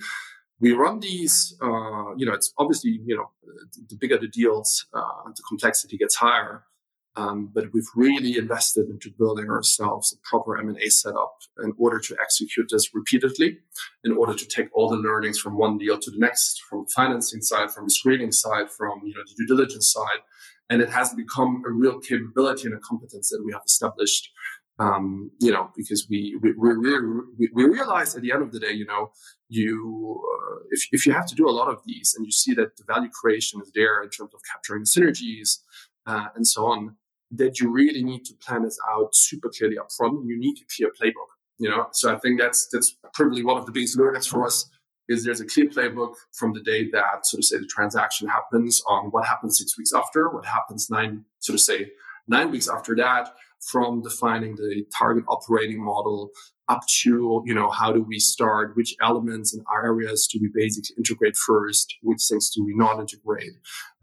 we 0.59 0.73
run 0.73 0.99
these. 0.99 1.55
Uh, 1.61 2.15
you 2.17 2.25
know, 2.25 2.33
it's 2.33 2.53
obviously 2.57 2.99
you 3.05 3.15
know 3.15 3.31
the 3.89 3.95
bigger 3.95 4.17
the 4.17 4.27
deals, 4.27 4.85
uh, 4.93 5.29
the 5.35 5.43
complexity 5.47 5.97
gets 5.97 6.15
higher. 6.15 6.63
Um, 7.17 7.49
but 7.51 7.73
we've 7.73 7.89
really 7.95 8.37
invested 8.37 8.89
into 8.89 9.09
building 9.17 9.49
ourselves 9.49 10.13
a 10.13 10.17
proper 10.27 10.59
M&A 10.59 10.89
setup 10.89 11.33
in 11.63 11.73
order 11.79 11.99
to 11.99 12.15
execute 12.21 12.67
this 12.71 12.93
repeatedly, 12.93 13.57
in 14.03 14.11
order 14.11 14.35
to 14.35 14.45
take 14.45 14.67
all 14.71 14.87
the 14.87 14.97
learnings 14.97 15.39
from 15.39 15.57
one 15.57 15.79
deal 15.79 15.97
to 15.97 16.11
the 16.11 16.19
next, 16.19 16.61
from 16.69 16.83
the 16.83 16.91
financing 16.95 17.41
side, 17.41 17.71
from 17.71 17.85
the 17.85 17.91
screening 17.91 18.31
side, 18.31 18.69
from 18.69 19.01
you 19.03 19.15
know 19.15 19.21
the 19.25 19.33
due 19.35 19.47
diligence 19.47 19.91
side, 19.91 20.21
and 20.69 20.79
it 20.79 20.89
has 20.89 21.11
become 21.15 21.63
a 21.65 21.71
real 21.71 21.99
capability 21.99 22.67
and 22.67 22.75
a 22.75 22.79
competence 22.79 23.29
that 23.31 23.41
we 23.43 23.51
have 23.51 23.63
established. 23.65 24.29
Um, 24.79 25.31
you 25.39 25.51
know, 25.51 25.71
because 25.75 26.05
we 26.07 26.37
we, 26.43 26.51
we 26.51 27.49
we, 27.51 27.63
realize 27.65 28.15
at 28.15 28.21
the 28.21 28.31
end 28.31 28.43
of 28.43 28.51
the 28.51 28.59
day, 28.59 28.73
you 28.73 28.85
know, 28.85 29.09
you 29.49 30.21
uh, 30.23 30.57
if 30.69 30.87
if 30.91 31.07
you 31.07 31.13
have 31.13 31.25
to 31.25 31.33
do 31.33 31.49
a 31.49 31.57
lot 31.59 31.69
of 31.69 31.79
these, 31.83 32.13
and 32.15 32.27
you 32.27 32.31
see 32.31 32.53
that 32.53 32.77
the 32.77 32.83
value 32.87 33.09
creation 33.09 33.59
is 33.59 33.71
there 33.73 34.03
in 34.03 34.09
terms 34.09 34.35
of 34.35 34.41
capturing 34.53 34.83
synergies 34.83 35.61
uh, 36.05 36.27
and 36.35 36.45
so 36.45 36.67
on, 36.67 36.95
that 37.31 37.59
you 37.59 37.69
really 37.71 38.03
need 38.03 38.25
to 38.25 38.33
plan 38.35 38.63
this 38.63 38.79
out 38.89 39.09
super 39.13 39.49
clearly 39.49 39.77
upfront. 39.77 40.25
You 40.25 40.39
need 40.39 40.57
a 40.57 40.65
clear 40.75 40.91
playbook, 40.91 41.29
you 41.57 41.69
know. 41.69 41.87
So 41.91 42.13
I 42.13 42.17
think 42.19 42.39
that's 42.39 42.67
that's 42.71 42.97
probably 43.13 43.43
one 43.43 43.57
of 43.57 43.65
the 43.65 43.71
biggest 43.71 43.97
learnings 43.97 44.27
for 44.27 44.45
us 44.45 44.69
is 45.09 45.23
there's 45.23 45.41
a 45.41 45.45
clear 45.45 45.67
playbook 45.67 46.15
from 46.33 46.53
the 46.53 46.61
day 46.61 46.89
that, 46.91 47.25
so 47.25 47.37
to 47.37 47.43
say, 47.43 47.57
the 47.57 47.65
transaction 47.65 48.27
happens 48.27 48.81
on 48.87 49.05
what 49.11 49.25
happens 49.25 49.57
six 49.57 49.77
weeks 49.77 49.93
after, 49.93 50.29
what 50.29 50.45
happens 50.45 50.89
nine, 50.89 51.23
so 51.39 51.53
to 51.53 51.59
say, 51.59 51.91
nine 52.27 52.51
weeks 52.51 52.67
after 52.67 52.95
that, 52.95 53.33
from 53.71 54.01
defining 54.01 54.55
the 54.55 54.85
target 54.95 55.23
operating 55.27 55.83
model 55.83 56.29
up 56.69 56.81
to, 57.01 57.43
you 57.45 57.53
know, 57.53 57.69
how 57.69 57.91
do 57.91 58.01
we 58.01 58.19
start, 58.19 58.75
which 58.75 58.95
elements 59.01 59.53
and 59.53 59.63
areas 59.73 60.27
do 60.27 60.39
we 60.41 60.49
basically 60.53 60.95
integrate 60.97 61.35
first, 61.35 61.95
which 62.01 62.21
things 62.29 62.49
do 62.49 62.65
we 62.65 62.75
not 62.75 62.99
integrate, 62.99 63.53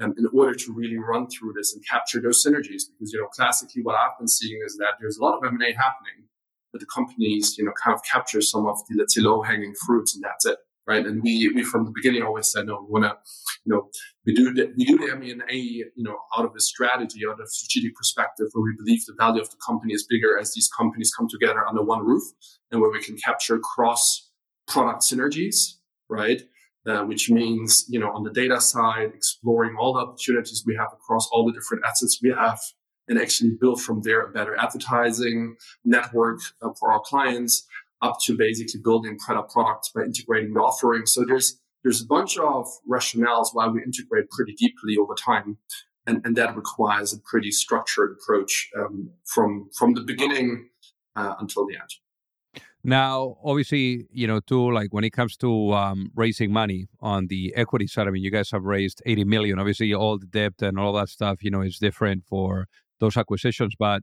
um, 0.00 0.14
in 0.16 0.26
order 0.32 0.54
to 0.54 0.72
really 0.72 0.96
run 0.96 1.26
through 1.28 1.52
this 1.52 1.74
and 1.74 1.84
capture 1.86 2.20
those 2.20 2.44
synergies. 2.44 2.84
Because, 2.98 3.12
you 3.12 3.20
know, 3.20 3.28
classically 3.28 3.82
what 3.82 3.96
I've 3.96 4.18
been 4.18 4.28
seeing 4.28 4.60
is 4.64 4.76
that 4.78 4.94
there's 5.00 5.18
a 5.18 5.22
lot 5.22 5.36
of 5.36 5.44
M&A 5.44 5.72
happening, 5.72 6.28
but 6.72 6.80
the 6.80 6.86
companies, 6.86 7.56
you 7.58 7.64
know, 7.64 7.72
kind 7.82 7.94
of 7.94 8.02
capture 8.02 8.40
some 8.40 8.66
of 8.66 8.78
the, 8.88 9.04
say, 9.08 9.20
low 9.20 9.42
hanging 9.42 9.74
fruits 9.86 10.14
and 10.14 10.24
that's 10.24 10.46
it 10.46 10.58
right? 10.86 11.06
And 11.06 11.22
we, 11.22 11.50
we 11.54 11.62
from 11.62 11.84
the 11.84 11.92
beginning 11.94 12.22
always 12.22 12.50
said, 12.50 12.66
no, 12.66 12.86
we 12.86 13.00
want 13.00 13.04
to, 13.04 13.16
you 13.64 13.72
know, 13.72 13.88
we 14.26 14.34
do 14.34 14.52
the, 14.52 14.72
we 14.76 14.84
do 14.84 14.98
the 14.98 15.12
M&A, 15.12 15.54
you 15.54 15.90
know, 15.96 16.18
out 16.36 16.44
of 16.44 16.52
a 16.54 16.60
strategy, 16.60 17.20
out 17.28 17.34
of 17.34 17.40
a 17.40 17.46
strategic 17.46 17.94
perspective, 17.94 18.46
where 18.52 18.64
we 18.64 18.76
believe 18.76 19.04
the 19.06 19.14
value 19.18 19.40
of 19.40 19.50
the 19.50 19.56
company 19.66 19.94
is 19.94 20.06
bigger 20.08 20.38
as 20.38 20.52
these 20.52 20.68
companies 20.76 21.12
come 21.16 21.28
together 21.28 21.66
under 21.66 21.82
one 21.82 22.04
roof, 22.04 22.24
and 22.70 22.80
where 22.80 22.90
we 22.90 23.02
can 23.02 23.16
capture 23.16 23.58
cross 23.58 24.30
product 24.68 25.02
synergies, 25.02 25.74
right? 26.08 26.42
Uh, 26.86 27.02
which 27.04 27.30
means, 27.30 27.86
you 27.88 27.98
know, 27.98 28.10
on 28.10 28.24
the 28.24 28.30
data 28.30 28.60
side, 28.60 29.10
exploring 29.14 29.74
all 29.78 29.94
the 29.94 30.00
opportunities 30.00 30.64
we 30.66 30.76
have 30.76 30.88
across 30.92 31.26
all 31.32 31.46
the 31.46 31.52
different 31.52 31.82
assets 31.86 32.20
we 32.22 32.28
have, 32.28 32.60
and 33.08 33.18
actually 33.18 33.50
build 33.60 33.80
from 33.82 34.02
there 34.02 34.22
a 34.26 34.32
better 34.32 34.56
advertising 34.56 35.56
network 35.84 36.40
uh, 36.62 36.68
for 36.78 36.90
our 36.90 37.00
clients 37.00 37.66
up 38.04 38.18
to 38.24 38.36
basically 38.36 38.80
building 38.84 39.18
product 39.18 39.52
products 39.52 39.90
by 39.94 40.02
integrating 40.02 40.52
the 40.52 40.60
offering. 40.60 41.06
So 41.06 41.24
there's 41.26 41.58
there's 41.82 42.02
a 42.02 42.06
bunch 42.06 42.38
of 42.38 42.66
rationales 42.90 43.48
why 43.52 43.66
we 43.68 43.82
integrate 43.82 44.30
pretty 44.30 44.54
deeply 44.54 44.96
over 44.96 45.14
time, 45.14 45.58
and, 46.06 46.22
and 46.24 46.36
that 46.36 46.56
requires 46.56 47.12
a 47.12 47.18
pretty 47.18 47.50
structured 47.50 48.16
approach 48.16 48.70
um, 48.78 49.10
from 49.24 49.68
from 49.78 49.94
the 49.94 50.02
beginning 50.02 50.68
uh, 51.16 51.34
until 51.40 51.66
the 51.66 51.74
end. 51.74 52.62
Now, 52.86 53.38
obviously, 53.42 54.06
you 54.12 54.26
know, 54.26 54.40
too, 54.40 54.70
like 54.70 54.92
when 54.92 55.04
it 55.04 55.14
comes 55.14 55.38
to 55.38 55.72
um, 55.72 56.10
raising 56.14 56.52
money 56.52 56.86
on 57.00 57.28
the 57.28 57.54
equity 57.56 57.86
side, 57.86 58.06
I 58.06 58.10
mean, 58.10 58.22
you 58.22 58.30
guys 58.30 58.50
have 58.50 58.64
raised 58.64 59.00
80 59.06 59.24
million. 59.24 59.58
Obviously, 59.58 59.94
all 59.94 60.18
the 60.18 60.26
debt 60.26 60.60
and 60.60 60.78
all 60.78 60.92
that 60.92 61.08
stuff, 61.08 61.38
you 61.42 61.50
know, 61.50 61.62
is 61.62 61.78
different 61.78 62.24
for 62.26 62.66
those 63.00 63.16
acquisitions. 63.16 63.72
But 63.78 64.02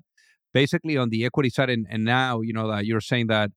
basically, 0.52 0.98
on 0.98 1.10
the 1.10 1.26
equity 1.26 1.52
side, 1.52 1.70
and, 1.70 1.86
and 1.92 2.04
now, 2.04 2.42
you 2.42 2.54
know, 2.54 2.68
that 2.72 2.88
you're 2.88 3.02
saying 3.02 3.28
that 3.28 3.52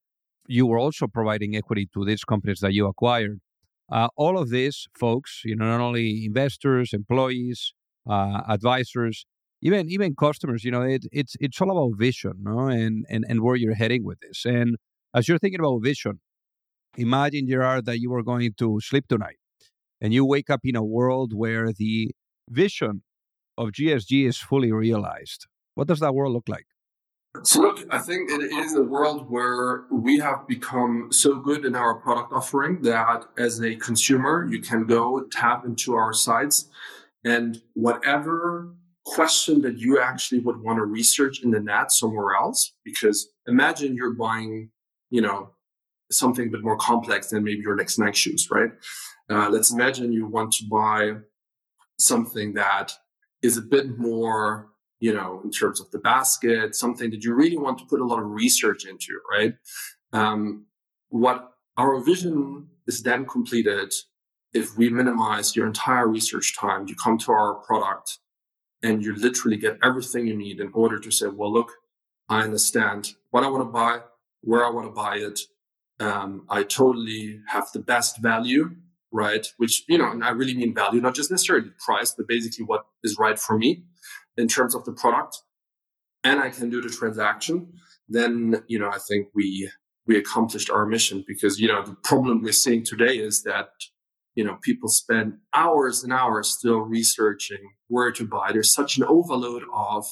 you 0.46 0.66
were 0.66 0.78
also 0.78 1.06
providing 1.06 1.56
equity 1.56 1.88
to 1.94 2.04
these 2.04 2.24
companies 2.24 2.60
that 2.60 2.72
you 2.72 2.86
acquired. 2.86 3.40
Uh, 3.90 4.08
all 4.16 4.38
of 4.38 4.50
this, 4.50 4.86
folks, 4.98 5.42
you 5.44 5.56
know, 5.56 5.66
not 5.66 5.80
only 5.80 6.24
investors, 6.24 6.92
employees, 6.92 7.74
uh, 8.08 8.40
advisors, 8.48 9.26
even 9.62 9.90
even 9.90 10.14
customers, 10.14 10.64
you 10.64 10.70
know, 10.70 10.82
it, 10.82 11.06
it's 11.12 11.36
it's 11.40 11.60
all 11.60 11.70
about 11.70 11.98
vision, 11.98 12.32
no, 12.42 12.68
and 12.68 13.04
and 13.08 13.24
and 13.28 13.40
where 13.42 13.56
you're 13.56 13.74
heading 13.74 14.04
with 14.04 14.18
this. 14.20 14.44
And 14.44 14.76
as 15.14 15.28
you're 15.28 15.38
thinking 15.38 15.60
about 15.60 15.80
vision, 15.82 16.20
imagine 16.96 17.46
Gerard 17.48 17.86
that 17.86 18.00
you 18.00 18.10
were 18.10 18.22
going 18.22 18.52
to 18.58 18.80
sleep 18.80 19.06
tonight, 19.08 19.38
and 20.00 20.12
you 20.12 20.24
wake 20.24 20.50
up 20.50 20.60
in 20.64 20.76
a 20.76 20.84
world 20.84 21.32
where 21.34 21.72
the 21.72 22.10
vision 22.48 23.02
of 23.56 23.70
GSG 23.70 24.26
is 24.26 24.38
fully 24.38 24.72
realized. 24.72 25.46
What 25.74 25.88
does 25.88 26.00
that 26.00 26.14
world 26.14 26.34
look 26.34 26.48
like? 26.48 26.66
So 27.42 27.60
look, 27.60 27.84
I 27.90 27.98
think 27.98 28.30
it 28.30 28.40
is 28.40 28.74
a 28.74 28.82
world 28.82 29.28
where 29.28 29.84
we 29.90 30.18
have 30.18 30.46
become 30.46 31.08
so 31.10 31.40
good 31.40 31.64
in 31.64 31.74
our 31.74 31.96
product 31.96 32.32
offering 32.32 32.80
that 32.82 33.24
as 33.36 33.60
a 33.60 33.74
consumer, 33.76 34.46
you 34.48 34.60
can 34.60 34.86
go 34.86 35.26
tap 35.32 35.64
into 35.64 35.94
our 35.94 36.12
sites 36.12 36.70
and 37.24 37.60
whatever 37.74 38.74
question 39.04 39.60
that 39.62 39.78
you 39.78 40.00
actually 40.00 40.40
would 40.40 40.62
want 40.62 40.78
to 40.78 40.84
research 40.84 41.42
in 41.42 41.50
the 41.50 41.60
net 41.60 41.90
somewhere 41.90 42.34
else, 42.34 42.72
because 42.84 43.28
imagine 43.46 43.96
you're 43.96 44.14
buying, 44.14 44.70
you 45.10 45.20
know, 45.20 45.50
something 46.10 46.48
a 46.48 46.50
bit 46.50 46.62
more 46.62 46.76
complex 46.76 47.28
than 47.28 47.42
maybe 47.42 47.60
your 47.60 47.74
next 47.74 47.98
Nike 47.98 48.16
shoes, 48.16 48.48
right? 48.50 48.70
Uh, 49.28 49.48
let's 49.50 49.72
imagine 49.72 50.12
you 50.12 50.26
want 50.26 50.52
to 50.52 50.64
buy 50.70 51.12
something 51.98 52.54
that 52.54 52.92
is 53.42 53.56
a 53.56 53.62
bit 53.62 53.98
more 53.98 54.70
you 55.00 55.12
know, 55.12 55.40
in 55.44 55.50
terms 55.50 55.80
of 55.80 55.90
the 55.90 55.98
basket, 55.98 56.74
something 56.74 57.10
that 57.10 57.24
you 57.24 57.34
really 57.34 57.56
want 57.56 57.78
to 57.78 57.84
put 57.84 58.00
a 58.00 58.04
lot 58.04 58.20
of 58.20 58.30
research 58.30 58.84
into, 58.86 59.18
right? 59.30 59.54
Um, 60.12 60.66
what 61.08 61.52
our 61.76 62.00
vision 62.00 62.68
is 62.86 63.02
then 63.02 63.26
completed 63.26 63.92
if 64.52 64.76
we 64.76 64.88
minimize 64.88 65.56
your 65.56 65.66
entire 65.66 66.06
research 66.06 66.56
time, 66.56 66.86
you 66.88 66.94
come 66.94 67.18
to 67.18 67.32
our 67.32 67.54
product 67.56 68.18
and 68.82 69.04
you 69.04 69.14
literally 69.14 69.56
get 69.56 69.78
everything 69.82 70.26
you 70.26 70.36
need 70.36 70.60
in 70.60 70.70
order 70.72 70.98
to 70.98 71.10
say, 71.10 71.26
well, 71.26 71.52
look, 71.52 71.72
I 72.28 72.42
understand 72.42 73.14
what 73.30 73.42
I 73.42 73.48
want 73.48 73.62
to 73.62 73.70
buy, 73.70 74.00
where 74.42 74.64
I 74.64 74.70
want 74.70 74.86
to 74.86 74.92
buy 74.92 75.16
it. 75.16 75.40
Um, 75.98 76.46
I 76.48 76.62
totally 76.62 77.40
have 77.48 77.66
the 77.72 77.80
best 77.80 78.18
value, 78.18 78.76
right? 79.12 79.46
Which, 79.56 79.84
you 79.88 79.98
know, 79.98 80.10
and 80.10 80.22
I 80.24 80.30
really 80.30 80.54
mean 80.54 80.74
value, 80.74 81.00
not 81.00 81.14
just 81.14 81.30
necessarily 81.30 81.70
price, 81.84 82.14
but 82.16 82.28
basically 82.28 82.64
what 82.64 82.86
is 83.02 83.16
right 83.18 83.38
for 83.38 83.58
me 83.58 83.84
in 84.36 84.48
terms 84.48 84.74
of 84.74 84.84
the 84.84 84.92
product 84.92 85.42
and 86.22 86.40
I 86.40 86.50
can 86.50 86.70
do 86.70 86.80
the 86.80 86.88
transaction, 86.88 87.72
then, 88.08 88.62
you 88.66 88.78
know, 88.78 88.88
I 88.88 88.98
think 88.98 89.28
we, 89.34 89.70
we 90.06 90.16
accomplished 90.16 90.70
our 90.70 90.86
mission 90.86 91.24
because, 91.26 91.60
you 91.60 91.68
know, 91.68 91.84
the 91.84 91.96
problem 92.04 92.42
we're 92.42 92.52
seeing 92.52 92.84
today 92.84 93.18
is 93.18 93.42
that, 93.42 93.68
you 94.34 94.44
know, 94.44 94.58
people 94.62 94.88
spend 94.88 95.34
hours 95.54 96.02
and 96.02 96.12
hours 96.12 96.48
still 96.48 96.80
researching 96.80 97.70
where 97.88 98.10
to 98.12 98.26
buy. 98.26 98.52
There's 98.52 98.74
such 98.74 98.96
an 98.96 99.04
overload 99.04 99.62
of 99.72 100.06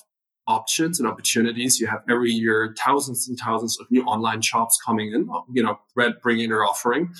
options 0.46 0.98
and 0.98 1.08
opportunities. 1.08 1.80
You 1.80 1.86
have 1.86 2.02
every 2.08 2.30
year 2.30 2.74
thousands 2.78 3.28
and 3.28 3.38
thousands 3.38 3.78
of 3.80 3.86
new 3.90 4.02
online 4.04 4.42
shops 4.42 4.78
coming 4.84 5.12
in, 5.12 5.28
you 5.52 5.62
know, 5.62 5.78
bringing 6.22 6.50
their 6.50 6.64
offering. 6.64 7.12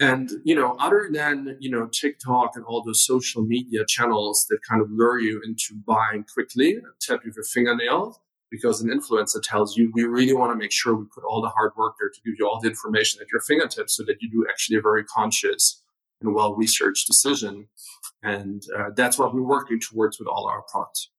And, 0.00 0.30
you 0.44 0.54
know, 0.54 0.76
other 0.78 1.08
than, 1.12 1.56
you 1.58 1.70
know, 1.70 1.88
TikTok 1.88 2.52
and 2.54 2.64
all 2.64 2.82
those 2.84 3.04
social 3.04 3.42
media 3.42 3.84
channels 3.88 4.46
that 4.48 4.58
kind 4.68 4.80
of 4.80 4.88
lure 4.92 5.18
you 5.18 5.42
into 5.44 5.74
buying 5.86 6.24
quickly, 6.32 6.76
tap 7.00 7.20
with 7.24 7.34
your 7.34 7.44
fingernail, 7.44 8.22
because 8.50 8.80
an 8.80 8.90
influencer 8.90 9.42
tells 9.42 9.76
you, 9.76 9.90
we 9.92 10.04
really 10.04 10.32
want 10.32 10.52
to 10.52 10.56
make 10.56 10.70
sure 10.70 10.94
we 10.94 11.04
put 11.12 11.24
all 11.24 11.42
the 11.42 11.48
hard 11.48 11.72
work 11.76 11.94
there 11.98 12.10
to 12.10 12.20
give 12.24 12.34
you 12.38 12.48
all 12.48 12.60
the 12.60 12.68
information 12.68 13.20
at 13.20 13.26
your 13.32 13.40
fingertips 13.40 13.96
so 13.96 14.04
that 14.04 14.16
you 14.20 14.30
do 14.30 14.46
actually 14.48 14.78
a 14.78 14.80
very 14.80 15.04
conscious 15.04 15.82
and 16.20 16.32
well 16.32 16.54
researched 16.54 17.06
decision. 17.06 17.66
And 18.22 18.62
uh, 18.76 18.90
that's 18.94 19.18
what 19.18 19.34
we're 19.34 19.42
working 19.42 19.80
towards 19.80 20.18
with 20.18 20.28
all 20.28 20.46
our 20.46 20.62
products. 20.70 21.10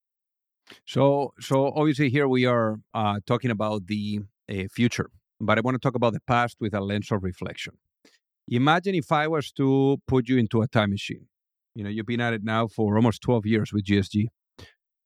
So, 0.86 1.34
so 1.40 1.68
obviously 1.68 2.10
here 2.10 2.28
we 2.28 2.46
are 2.46 2.80
uh, 2.94 3.20
talking 3.26 3.52
about 3.52 3.88
the 3.88 4.22
uh, 4.50 4.64
future, 4.72 5.10
but 5.42 5.58
I 5.58 5.62
want 5.62 5.76
to 5.76 5.80
talk 5.80 5.96
about 5.96 6.14
the 6.14 6.22
past 6.22 6.58
with 6.60 6.74
a 6.74 6.80
lens 6.80 7.12
of 7.12 7.24
reflection. 7.24 7.78
Imagine 8.52 8.96
if 8.96 9.12
I 9.12 9.28
was 9.28 9.52
to 9.54 9.98
put 10.08 10.28
you 10.28 10.38
into 10.38 10.62
a 10.62 10.68
time 10.68 10.90
machine. 10.90 11.28
You 11.76 11.84
know, 11.84 11.90
you've 11.90 12.08
been 12.08 12.20
at 12.20 12.34
it 12.34 12.44
now 12.44 12.68
for 12.68 12.96
almost 12.96 13.22
12 13.22 13.46
years 13.46 13.72
with 13.72 13.86
GSG. 13.86 14.26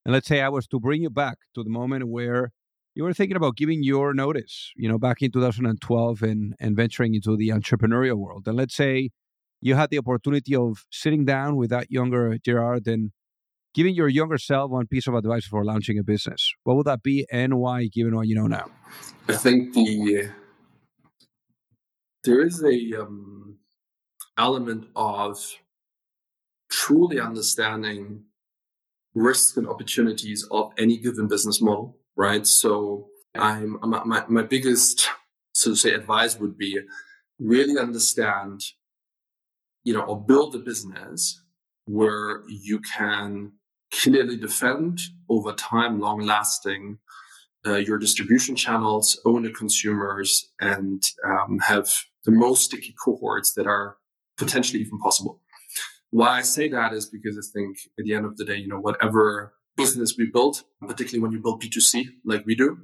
And 0.06 0.14
let's 0.14 0.28
say 0.28 0.42
I 0.42 0.48
was 0.50 0.66
to 0.68 0.80
bring 0.80 1.02
you 1.02 1.10
back 1.10 1.38
to 1.56 1.64
the 1.64 1.70
moment 1.70 2.08
where 2.08 2.52
you 2.96 3.04
were 3.04 3.14
thinking 3.14 3.36
about 3.36 3.58
giving 3.58 3.84
your 3.84 4.14
notice, 4.14 4.72
you 4.78 4.88
know, 4.88 4.98
back 4.98 5.22
in 5.22 5.32
2012 5.32 6.22
and, 6.22 6.54
and 6.60 6.76
venturing 6.76 7.16
into 7.16 7.36
the 7.36 7.50
entrepreneurial 7.50 8.16
world. 8.16 8.44
And 8.48 8.56
let's 8.56 8.76
say 8.76 9.10
you 9.60 9.76
had 9.76 9.90
the 9.90 9.98
opportunity 9.98 10.56
of 10.56 10.86
sitting 10.90 11.26
down 11.26 11.58
with 11.58 11.70
that 11.70 11.92
younger 11.92 12.38
Gerard 12.38 12.88
and 12.88 13.12
giving 13.74 13.94
your 13.94 14.08
younger 14.08 14.38
self 14.38 14.72
one 14.72 14.88
piece 14.88 15.08
of 15.08 15.16
advice 15.16 15.46
for 15.46 15.66
launching 15.66 15.98
a 15.98 16.04
business. 16.04 16.54
What 16.64 16.78
would 16.78 16.86
that 16.86 17.04
be 17.04 17.26
and 17.32 17.56
why, 17.56 17.88
given 17.88 18.16
what 18.16 18.28
you 18.28 18.36
know 18.36 18.48
now? 18.48 18.68
I 19.28 19.36
think 19.36 19.74
the 19.74 20.30
uh, 20.30 20.43
there 22.24 22.42
is 22.42 22.64
a 22.64 23.02
um, 23.02 23.58
element 24.38 24.88
of 24.96 25.38
truly 26.72 27.20
understanding 27.20 28.24
risks 29.14 29.58
and 29.58 29.68
opportunities 29.68 30.48
of 30.50 30.72
any 30.78 30.98
given 30.98 31.28
business 31.28 31.62
model, 31.62 31.98
right? 32.16 32.48
So 32.48 33.08
I'm, 33.36 33.78
my, 33.84 34.24
my 34.28 34.42
biggest, 34.42 35.08
so 35.54 35.72
to 35.72 35.76
say, 35.76 35.92
advice 35.92 36.40
would 36.40 36.58
be 36.58 36.80
really 37.40 37.78
understand, 37.80 38.62
you 39.84 39.94
know, 39.94 40.02
or 40.02 40.20
build 40.20 40.56
a 40.56 40.60
business 40.60 41.42
where 41.86 42.44
you 42.48 42.80
can 42.80 43.52
clearly 43.92 44.38
defend 44.38 45.00
over 45.30 45.52
time, 45.54 46.00
long 46.00 46.22
lasting 46.22 46.98
uh, 47.66 47.76
your 47.76 47.98
distribution 47.98 48.56
channels, 48.56 49.20
own 49.26 49.44
the 49.44 49.52
consumers, 49.52 50.52
and 50.60 51.04
um, 51.26 51.60
have 51.60 51.90
the 52.26 52.32
most 52.32 52.64
sticky 52.64 52.96
cohorts 53.04 53.54
that 53.54 53.68
are 53.68 53.98
potentially 54.38 54.82
even 54.82 55.00
possible. 55.00 55.42
Why 56.10 56.38
I 56.38 56.42
say 56.42 56.70
that 56.70 56.94
is 56.94 57.08
because 57.08 57.38
I 57.38 57.46
think 57.58 57.78
at 57.98 58.06
the 58.06 58.14
end 58.14 58.26
of 58.26 58.38
the 58.38 58.46
day, 58.46 58.58
you 58.58 58.68
know, 58.68 58.80
whatever 58.80 59.54
business 59.76 60.16
we 60.18 60.30
build, 60.32 60.64
particularly 60.82 61.20
when 61.20 61.32
you 61.32 61.40
build 61.40 61.62
B2C 61.62 62.06
like 62.24 62.46
we 62.46 62.56
do, 62.56 62.78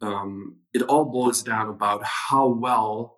um, 0.00 0.56
it 0.72 0.82
all 0.82 1.04
boils 1.04 1.42
down 1.42 1.68
about 1.68 2.02
how 2.04 2.46
well 2.48 3.16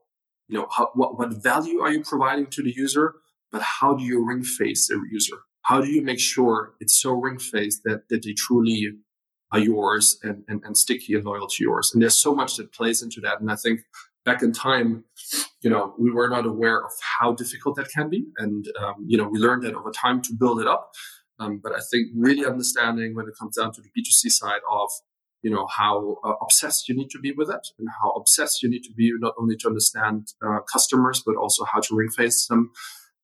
you 0.49 0.59
know, 0.59 0.67
how, 0.71 0.91
what, 0.95 1.19
what 1.19 1.43
value 1.43 1.81
are 1.81 1.93
you 1.93 2.03
providing 2.03 2.47
to 2.47 2.62
the 2.62 2.73
user? 2.75 3.14
But 3.53 3.62
how 3.62 3.95
do 3.95 4.05
you 4.05 4.27
ring 4.27 4.43
face 4.43 4.88
the 4.88 5.01
user? 5.11 5.37
How 5.62 5.81
do 5.81 5.88
you 5.88 6.03
make 6.03 6.19
sure 6.19 6.73
it's 6.81 7.01
so 7.01 7.12
ring 7.12 7.38
faced 7.38 7.83
that, 7.85 8.09
that 8.09 8.23
they 8.23 8.33
truly 8.33 8.93
are 9.53 9.59
yours 9.59 10.19
and, 10.23 10.45
and, 10.49 10.62
and 10.64 10.77
sticky 10.77 11.14
and 11.14 11.25
loyal 11.25 11.47
to 11.47 11.62
yours? 11.62 11.91
And 11.93 12.03
there's 12.03 12.21
so 12.21 12.35
much 12.35 12.57
that 12.57 12.73
plays 12.73 13.03
into 13.03 13.21
that. 13.21 13.41
And 13.41 13.51
I 13.51 13.57
think 13.57 13.81
back 14.24 14.42
in 14.42 14.52
time, 14.52 15.04
you 15.62 15.70
know, 15.70 15.94
we 15.98 16.11
were 16.11 16.28
not 16.28 16.46
aware 16.46 16.85
of 16.85 16.92
how 17.18 17.33
difficult 17.33 17.76
that 17.76 17.88
can 17.94 18.11
be. 18.11 18.26
And, 18.37 18.66
um, 18.81 19.04
you 19.07 19.16
know, 19.16 19.28
we 19.28 19.38
learned 19.38 19.62
that 19.64 19.74
over 19.74 19.90
time 19.90 20.22
to 20.22 20.35
build 20.38 20.61
it 20.61 20.66
up. 20.66 20.90
Um, 21.40 21.61
but 21.62 21.72
I 21.72 21.81
think 21.90 22.09
really 22.16 22.44
understanding 22.44 23.14
when 23.14 23.26
it 23.26 23.35
comes 23.38 23.57
down 23.57 23.72
to 23.72 23.81
the 23.81 23.88
B2C 23.88 24.31
side 24.31 24.61
of 24.70 24.90
you 25.42 25.50
know 25.50 25.66
how 25.66 26.16
uh, 26.24 26.35
obsessed 26.42 26.88
you 26.88 26.96
need 26.96 27.11
to 27.11 27.18
be 27.18 27.33
with 27.33 27.50
it 27.50 27.66
and 27.78 27.88
how 28.02 28.11
obsessed 28.11 28.62
you 28.62 28.68
need 28.68 28.83
to 28.83 28.92
be 28.92 29.12
not 29.18 29.35
only 29.38 29.57
to 29.57 29.68
understand 29.68 30.28
uh, 30.44 30.59
customers 30.72 31.22
but 31.24 31.37
also 31.37 31.64
how 31.64 31.81
to 31.81 31.94
ring 31.94 32.11
face 32.11 32.46
them 32.46 32.70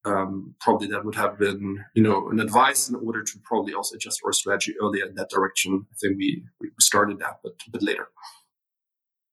um, 0.05 0.55
probably 0.61 0.87
that 0.89 1.05
would 1.05 1.15
have 1.15 1.39
been 1.39 1.85
you 1.95 2.03
know 2.03 2.29
an 2.31 2.41
advice 2.41 2.89
in 2.89 2.95
order 2.95 3.23
to 3.23 3.39
probably 3.43 3.75
also 3.75 3.97
adjust 3.97 4.21
our 4.25 4.33
strategy 4.33 4.75
earlier 4.81 5.07
in 5.07 5.15
that 5.15 5.31
direction 5.31 5.87
i 5.91 5.95
think 6.01 6.17
we 6.17 6.45
we 6.61 6.69
started 6.81 7.19
that 7.19 7.39
but 7.43 7.53
a 7.67 7.71
bit 7.71 7.83
later 7.83 8.09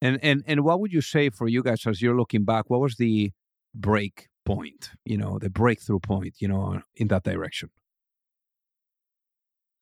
and 0.02 0.20
and 0.22 0.44
and 0.48 0.64
what 0.64 0.80
would 0.80 0.92
you 0.92 1.02
say 1.02 1.30
for 1.30 1.48
you 1.48 1.64
guys 1.64 1.86
as 1.86 2.02
you're 2.02 2.18
looking 2.18 2.44
back 2.44 2.70
what 2.70 2.82
was 2.82 2.96
the 2.96 3.32
break 3.74 4.28
point 4.46 4.92
you 5.06 5.18
know 5.18 5.38
the 5.40 5.50
breakthrough 5.50 6.00
point 6.00 6.36
you 6.40 6.48
know 6.48 6.82
in 6.96 7.08
that 7.08 7.24
direction 7.24 7.70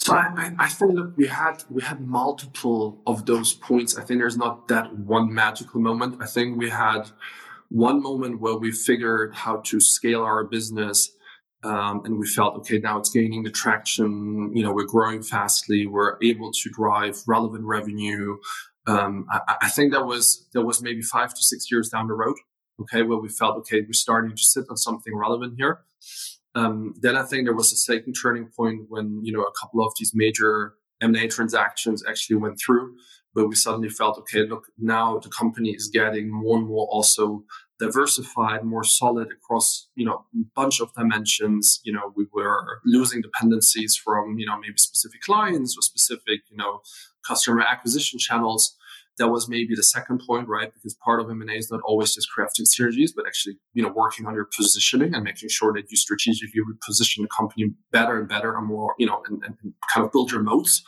so 0.02 0.16
I, 0.16 0.54
I, 0.58 0.70
think 0.70 0.94
look, 0.94 1.18
we 1.18 1.28
had 1.28 1.64
we 1.70 1.82
had 1.82 2.00
multiple 2.00 3.02
of 3.06 3.26
those 3.26 3.54
points. 3.54 3.98
I 3.98 4.04
think 4.04 4.22
there's 4.22 4.38
not 4.38 4.70
that 4.70 4.98
one 4.98 5.34
magical 5.34 5.82
moment. 5.82 6.22
I 6.22 6.26
think 6.26 6.58
we 6.58 6.70
had 6.70 7.12
one 7.68 8.02
moment 8.02 8.40
where 8.40 8.56
we 8.56 8.72
figured 8.72 9.36
how 9.36 9.58
to 9.58 9.82
scale 9.82 10.24
our 10.24 10.46
business, 10.46 11.12
um, 11.64 12.02
and 12.06 12.18
we 12.18 12.26
felt 12.28 12.56
okay 12.60 12.80
now 12.80 12.98
it's 12.98 13.10
gaining 13.10 13.44
the 13.44 13.52
traction. 13.52 14.56
You 14.56 14.64
know, 14.64 14.74
we're 14.74 14.86
growing 14.86 15.22
fastly. 15.22 15.86
We're 15.86 16.18
able 16.24 16.54
to 16.54 16.70
drive 16.70 17.22
relevant 17.28 17.66
revenue. 17.66 18.38
Um, 18.88 19.26
I, 19.32 19.56
I 19.64 19.70
think 19.70 19.94
that 19.94 20.06
was 20.06 20.48
that 20.54 20.64
was 20.64 20.82
maybe 20.82 21.02
five 21.02 21.34
to 21.34 21.44
six 21.44 21.70
years 21.72 21.90
down 21.90 22.08
the 22.08 22.14
road. 22.14 22.36
Okay, 22.82 23.04
where 23.04 23.18
we 23.18 23.30
felt 23.30 23.58
okay, 23.58 23.82
we're 23.82 23.94
starting 23.94 24.36
to 24.36 24.44
sit 24.44 24.66
on 24.70 24.78
something 24.78 25.16
relevant 25.16 25.56
here. 25.58 25.82
Um, 26.56 26.96
then 27.00 27.16
I 27.16 27.24
think 27.24 27.46
there 27.46 27.56
was 27.56 27.72
a 27.72 27.78
second 27.78 28.14
turning 28.14 28.50
point 28.56 28.86
when 28.88 29.22
you 29.24 29.32
know 29.32 29.44
a 29.44 29.52
couple 29.60 29.86
of 29.86 29.94
these 30.00 30.12
major 30.14 30.74
M&A 31.02 31.28
transactions 31.28 32.04
actually 32.08 32.38
went 32.38 32.60
through, 32.60 32.96
where 33.34 33.48
we 33.48 33.56
suddenly 33.56 33.90
felt, 33.90 34.18
okay, 34.20 34.46
look, 34.46 34.66
now 34.78 35.18
the 35.20 35.30
company 35.30 35.70
is 35.70 35.90
getting 35.94 36.30
more 36.30 36.58
and 36.58 36.68
more 36.68 36.88
also 36.92 37.44
diversified, 37.80 38.64
more 38.64 38.84
solid 38.84 39.30
across 39.32 39.88
you 39.96 40.06
know 40.06 40.26
a 40.36 40.44
bunch 40.56 40.82
of 40.82 40.94
dimensions. 40.94 41.80
You 41.84 41.94
know, 41.94 42.14
we 42.16 42.26
were 42.34 42.82
losing 42.86 43.22
dependencies 43.22 43.96
from 43.96 44.38
you 44.38 44.46
know 44.46 44.58
maybe 44.60 44.78
specific 44.78 45.22
clients 45.22 45.78
or 45.78 45.82
specific 45.82 46.42
you 46.50 46.58
know 46.58 46.82
customer 47.30 47.62
acquisition 47.62 48.20
channels 48.20 48.76
that 49.20 49.28
was 49.28 49.48
maybe 49.48 49.76
the 49.76 49.84
second 49.84 50.22
point, 50.26 50.48
right? 50.48 50.74
Because 50.74 50.96
part 51.06 51.20
of 51.20 51.30
M&A 51.30 51.54
is 51.54 51.70
not 51.70 51.82
always 51.84 52.16
just 52.16 52.28
crafting 52.36 52.66
synergies, 52.66 53.12
but 53.16 53.28
actually, 53.28 53.58
you 53.74 53.84
know, 53.84 53.92
working 53.94 54.26
on 54.26 54.34
your 54.34 54.48
positioning 54.56 55.14
and 55.14 55.24
making 55.24 55.50
sure 55.50 55.74
that 55.74 55.92
you 55.92 55.98
strategically 55.98 56.62
reposition 56.62 57.22
the 57.22 57.28
company 57.38 57.66
better 57.92 58.18
and 58.18 58.28
better 58.28 58.58
and 58.58 58.66
more, 58.66 58.96
you 58.98 59.06
know, 59.06 59.22
and, 59.28 59.44
and 59.44 59.56
kind 59.94 60.06
of 60.06 60.12
build 60.12 60.32
your 60.32 60.42
moats. 60.42 60.82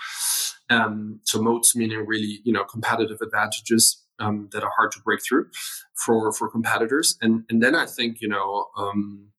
Um, 0.69 1.19
so 1.23 1.41
moats 1.41 1.75
meaning 1.75 2.05
really, 2.07 2.39
you 2.43 2.53
know, 2.53 2.63
competitive 2.63 3.17
advantages 3.21 4.01
um, 4.19 4.47
that 4.53 4.63
are 4.63 4.71
hard 4.77 4.91
to 4.93 4.99
break 5.03 5.19
through 5.27 5.47
for 6.05 6.31
for 6.31 6.49
competitors. 6.49 7.17
And 7.21 7.43
and 7.49 7.61
then 7.61 7.75
I 7.75 7.85
think, 7.85 8.21
you 8.21 8.29
know, 8.29 8.67
um, 8.77 9.31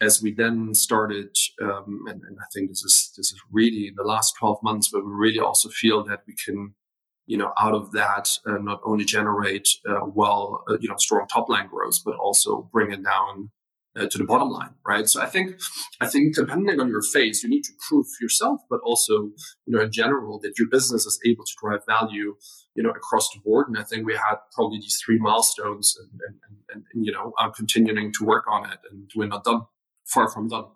as 0.00 0.22
we 0.22 0.32
then 0.32 0.74
started, 0.74 1.36
um, 1.62 2.04
and, 2.06 2.22
and 2.22 2.38
I 2.38 2.46
think 2.54 2.70
this 2.70 2.82
is 2.82 3.12
this 3.16 3.32
is 3.32 3.40
really 3.50 3.92
the 3.94 4.04
last 4.04 4.34
12 4.38 4.58
months 4.62 4.92
where 4.92 5.02
we 5.02 5.12
really 5.12 5.40
also 5.40 5.68
feel 5.68 6.04
that 6.04 6.22
we 6.26 6.34
can 6.34 6.74
you 7.30 7.36
know, 7.36 7.52
out 7.60 7.74
of 7.74 7.92
that, 7.92 8.28
uh, 8.44 8.58
not 8.58 8.80
only 8.84 9.04
generate 9.04 9.68
uh, 9.88 10.04
well, 10.04 10.64
uh, 10.68 10.76
you 10.80 10.88
know, 10.88 10.96
strong 10.98 11.28
top 11.28 11.48
line 11.48 11.68
growth, 11.68 12.00
but 12.04 12.16
also 12.16 12.68
bring 12.72 12.90
it 12.90 13.04
down 13.04 13.50
uh, 13.96 14.08
to 14.10 14.18
the 14.18 14.24
bottom 14.24 14.48
line, 14.48 14.74
right? 14.84 15.08
So 15.08 15.22
I 15.22 15.26
think, 15.26 15.60
I 16.00 16.08
think 16.08 16.34
depending 16.34 16.80
on 16.80 16.88
your 16.88 17.02
phase, 17.02 17.44
you 17.44 17.48
need 17.48 17.62
to 17.62 17.72
prove 17.88 18.06
yourself, 18.20 18.62
but 18.68 18.80
also, 18.82 19.30
you 19.64 19.68
know, 19.68 19.80
in 19.80 19.92
general, 19.92 20.40
that 20.40 20.58
your 20.58 20.68
business 20.68 21.06
is 21.06 21.20
able 21.24 21.44
to 21.44 21.52
drive 21.62 21.86
value, 21.86 22.34
you 22.74 22.82
know, 22.82 22.90
across 22.90 23.28
the 23.30 23.38
board. 23.44 23.68
And 23.68 23.78
I 23.78 23.84
think 23.84 24.06
we 24.06 24.14
had 24.14 24.36
probably 24.52 24.78
these 24.78 25.00
three 25.04 25.18
milestones, 25.18 25.96
and, 26.00 26.20
and, 26.26 26.56
and, 26.74 26.84
and 26.92 27.06
you 27.06 27.12
know, 27.12 27.32
I'm 27.38 27.52
continuing 27.52 28.12
to 28.14 28.24
work 28.24 28.46
on 28.48 28.68
it, 28.68 28.78
and 28.90 29.08
we're 29.14 29.28
not 29.28 29.44
done, 29.44 29.62
far 30.10 30.28
from 30.28 30.48
done. 30.48 30.66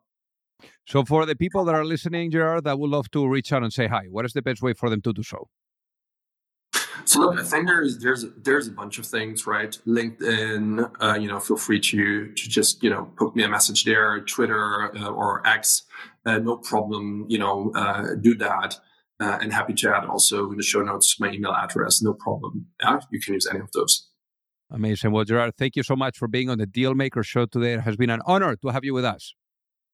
So, 0.87 1.05
for 1.05 1.27
the 1.27 1.37
people 1.37 1.64
that 1.64 1.75
are 1.75 1.85
listening, 1.85 2.31
Gerard, 2.31 2.64
that 2.64 2.79
would 2.79 2.90
love 2.90 3.11
to 3.12 3.27
reach 3.27 3.53
out 3.53 3.62
and 3.62 3.73
say 3.73 3.87
hi, 3.87 4.05
what 4.11 4.25
is 4.25 4.33
the 4.33 4.42
best 4.42 4.62
way 4.62 4.73
for 4.73 4.88
them 4.90 5.03
to 5.03 5.12
do 5.12 5.23
so? 5.23 5.49
So 7.07 7.20
look, 7.20 7.38
I 7.38 7.42
think 7.42 7.66
there's 7.66 7.99
there's 7.99 8.25
there's 8.42 8.68
a 8.68 8.70
bunch 8.70 8.99
of 8.99 9.07
things, 9.07 9.47
right? 9.47 9.77
LinkedIn, 9.87 10.90
uh, 11.03 11.14
you 11.14 11.29
know, 11.29 11.40
feel 11.40 11.57
free 11.57 11.81
to 11.81 12.27
to 12.29 12.49
just 12.49 12.83
you 12.83 12.90
know 12.90 13.11
put 13.16 13.35
me 13.37 13.42
a 13.42 13.49
message 13.49 13.85
there. 13.85 14.20
Twitter 14.20 14.97
uh, 14.97 15.09
or 15.09 15.47
X, 15.47 15.83
uh, 16.25 16.38
no 16.38 16.57
problem. 16.57 17.27
You 17.29 17.38
know, 17.38 17.73
uh, 17.75 18.14
do 18.20 18.35
that. 18.37 18.79
Uh, 19.20 19.38
and 19.40 19.53
happy 19.53 19.73
to 19.73 19.94
add 19.94 20.05
also 20.05 20.51
in 20.51 20.57
the 20.57 20.62
show 20.62 20.83
notes 20.83 21.20
my 21.20 21.31
email 21.31 21.53
address. 21.53 22.03
No 22.03 22.14
problem. 22.14 22.66
Yeah, 22.83 22.99
you 23.12 23.20
can 23.20 23.35
use 23.35 23.47
any 23.49 23.61
of 23.61 23.70
those. 23.73 24.09
Amazing. 24.70 25.12
Well, 25.12 25.24
Gerard, 25.24 25.55
thank 25.57 25.77
you 25.77 25.83
so 25.83 25.94
much 25.94 26.18
for 26.18 26.27
being 26.27 26.50
on 26.50 26.59
the 26.59 26.66
Dealmaker 26.66 27.24
Show 27.24 27.46
today. 27.46 27.74
It 27.74 27.81
has 27.81 27.96
been 27.96 28.11
an 28.11 28.20
honor 28.27 28.57
to 28.57 28.68
have 28.68 28.85
you 28.85 28.94
with 28.94 29.05
us. 29.05 29.35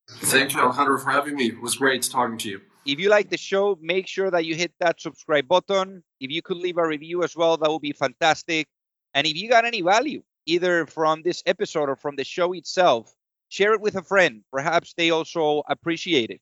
Thank 0.09 0.55
you, 0.55 0.61
Alejandro, 0.61 0.99
for 0.99 1.11
having 1.11 1.37
me. 1.37 1.49
It 1.49 1.61
was 1.61 1.77
great 1.77 2.03
talking 2.03 2.39
to 2.39 2.49
you. 2.49 2.61
If 2.87 2.99
you 2.99 3.11
like 3.11 3.31
the 3.31 3.37
show, 3.37 3.79
make 3.81 4.07
sure 4.07 4.31
that 4.31 4.45
you 4.45 4.55
hit 4.55 4.73
that 4.81 5.01
subscribe 5.01 5.47
button. 5.47 6.03
If 6.19 6.31
you 6.31 6.43
could 6.43 6.57
leave 6.57 6.79
a 6.79 6.87
review 6.87 7.23
as 7.23 7.37
well, 7.37 7.57
that 7.59 7.71
would 7.71 7.83
be 7.83 7.93
fantastic. 7.93 8.69
And 9.15 9.27
if 9.27 9.37
you 9.37 9.49
got 9.49 9.65
any 9.65 9.83
value, 9.83 10.23
either 10.47 10.87
from 10.87 11.23
this 11.23 11.43
episode 11.47 11.89
or 11.89 11.97
from 11.97 12.17
the 12.17 12.25
show 12.25 12.53
itself, 12.53 13.15
share 13.49 13.75
it 13.75 13.81
with 13.81 13.97
a 13.97 14.03
friend. 14.03 14.43
Perhaps 14.51 14.95
they 14.97 15.11
also 15.11 15.63
appreciate 15.69 16.31
it. 16.31 16.41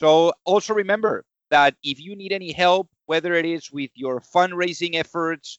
So 0.00 0.32
also 0.44 0.74
remember 0.74 1.24
that 1.50 1.76
if 1.82 2.00
you 2.00 2.16
need 2.16 2.32
any 2.32 2.52
help, 2.52 2.88
whether 3.06 3.34
it 3.34 3.44
is 3.44 3.70
with 3.70 3.90
your 3.94 4.20
fundraising 4.20 4.94
efforts 4.94 5.58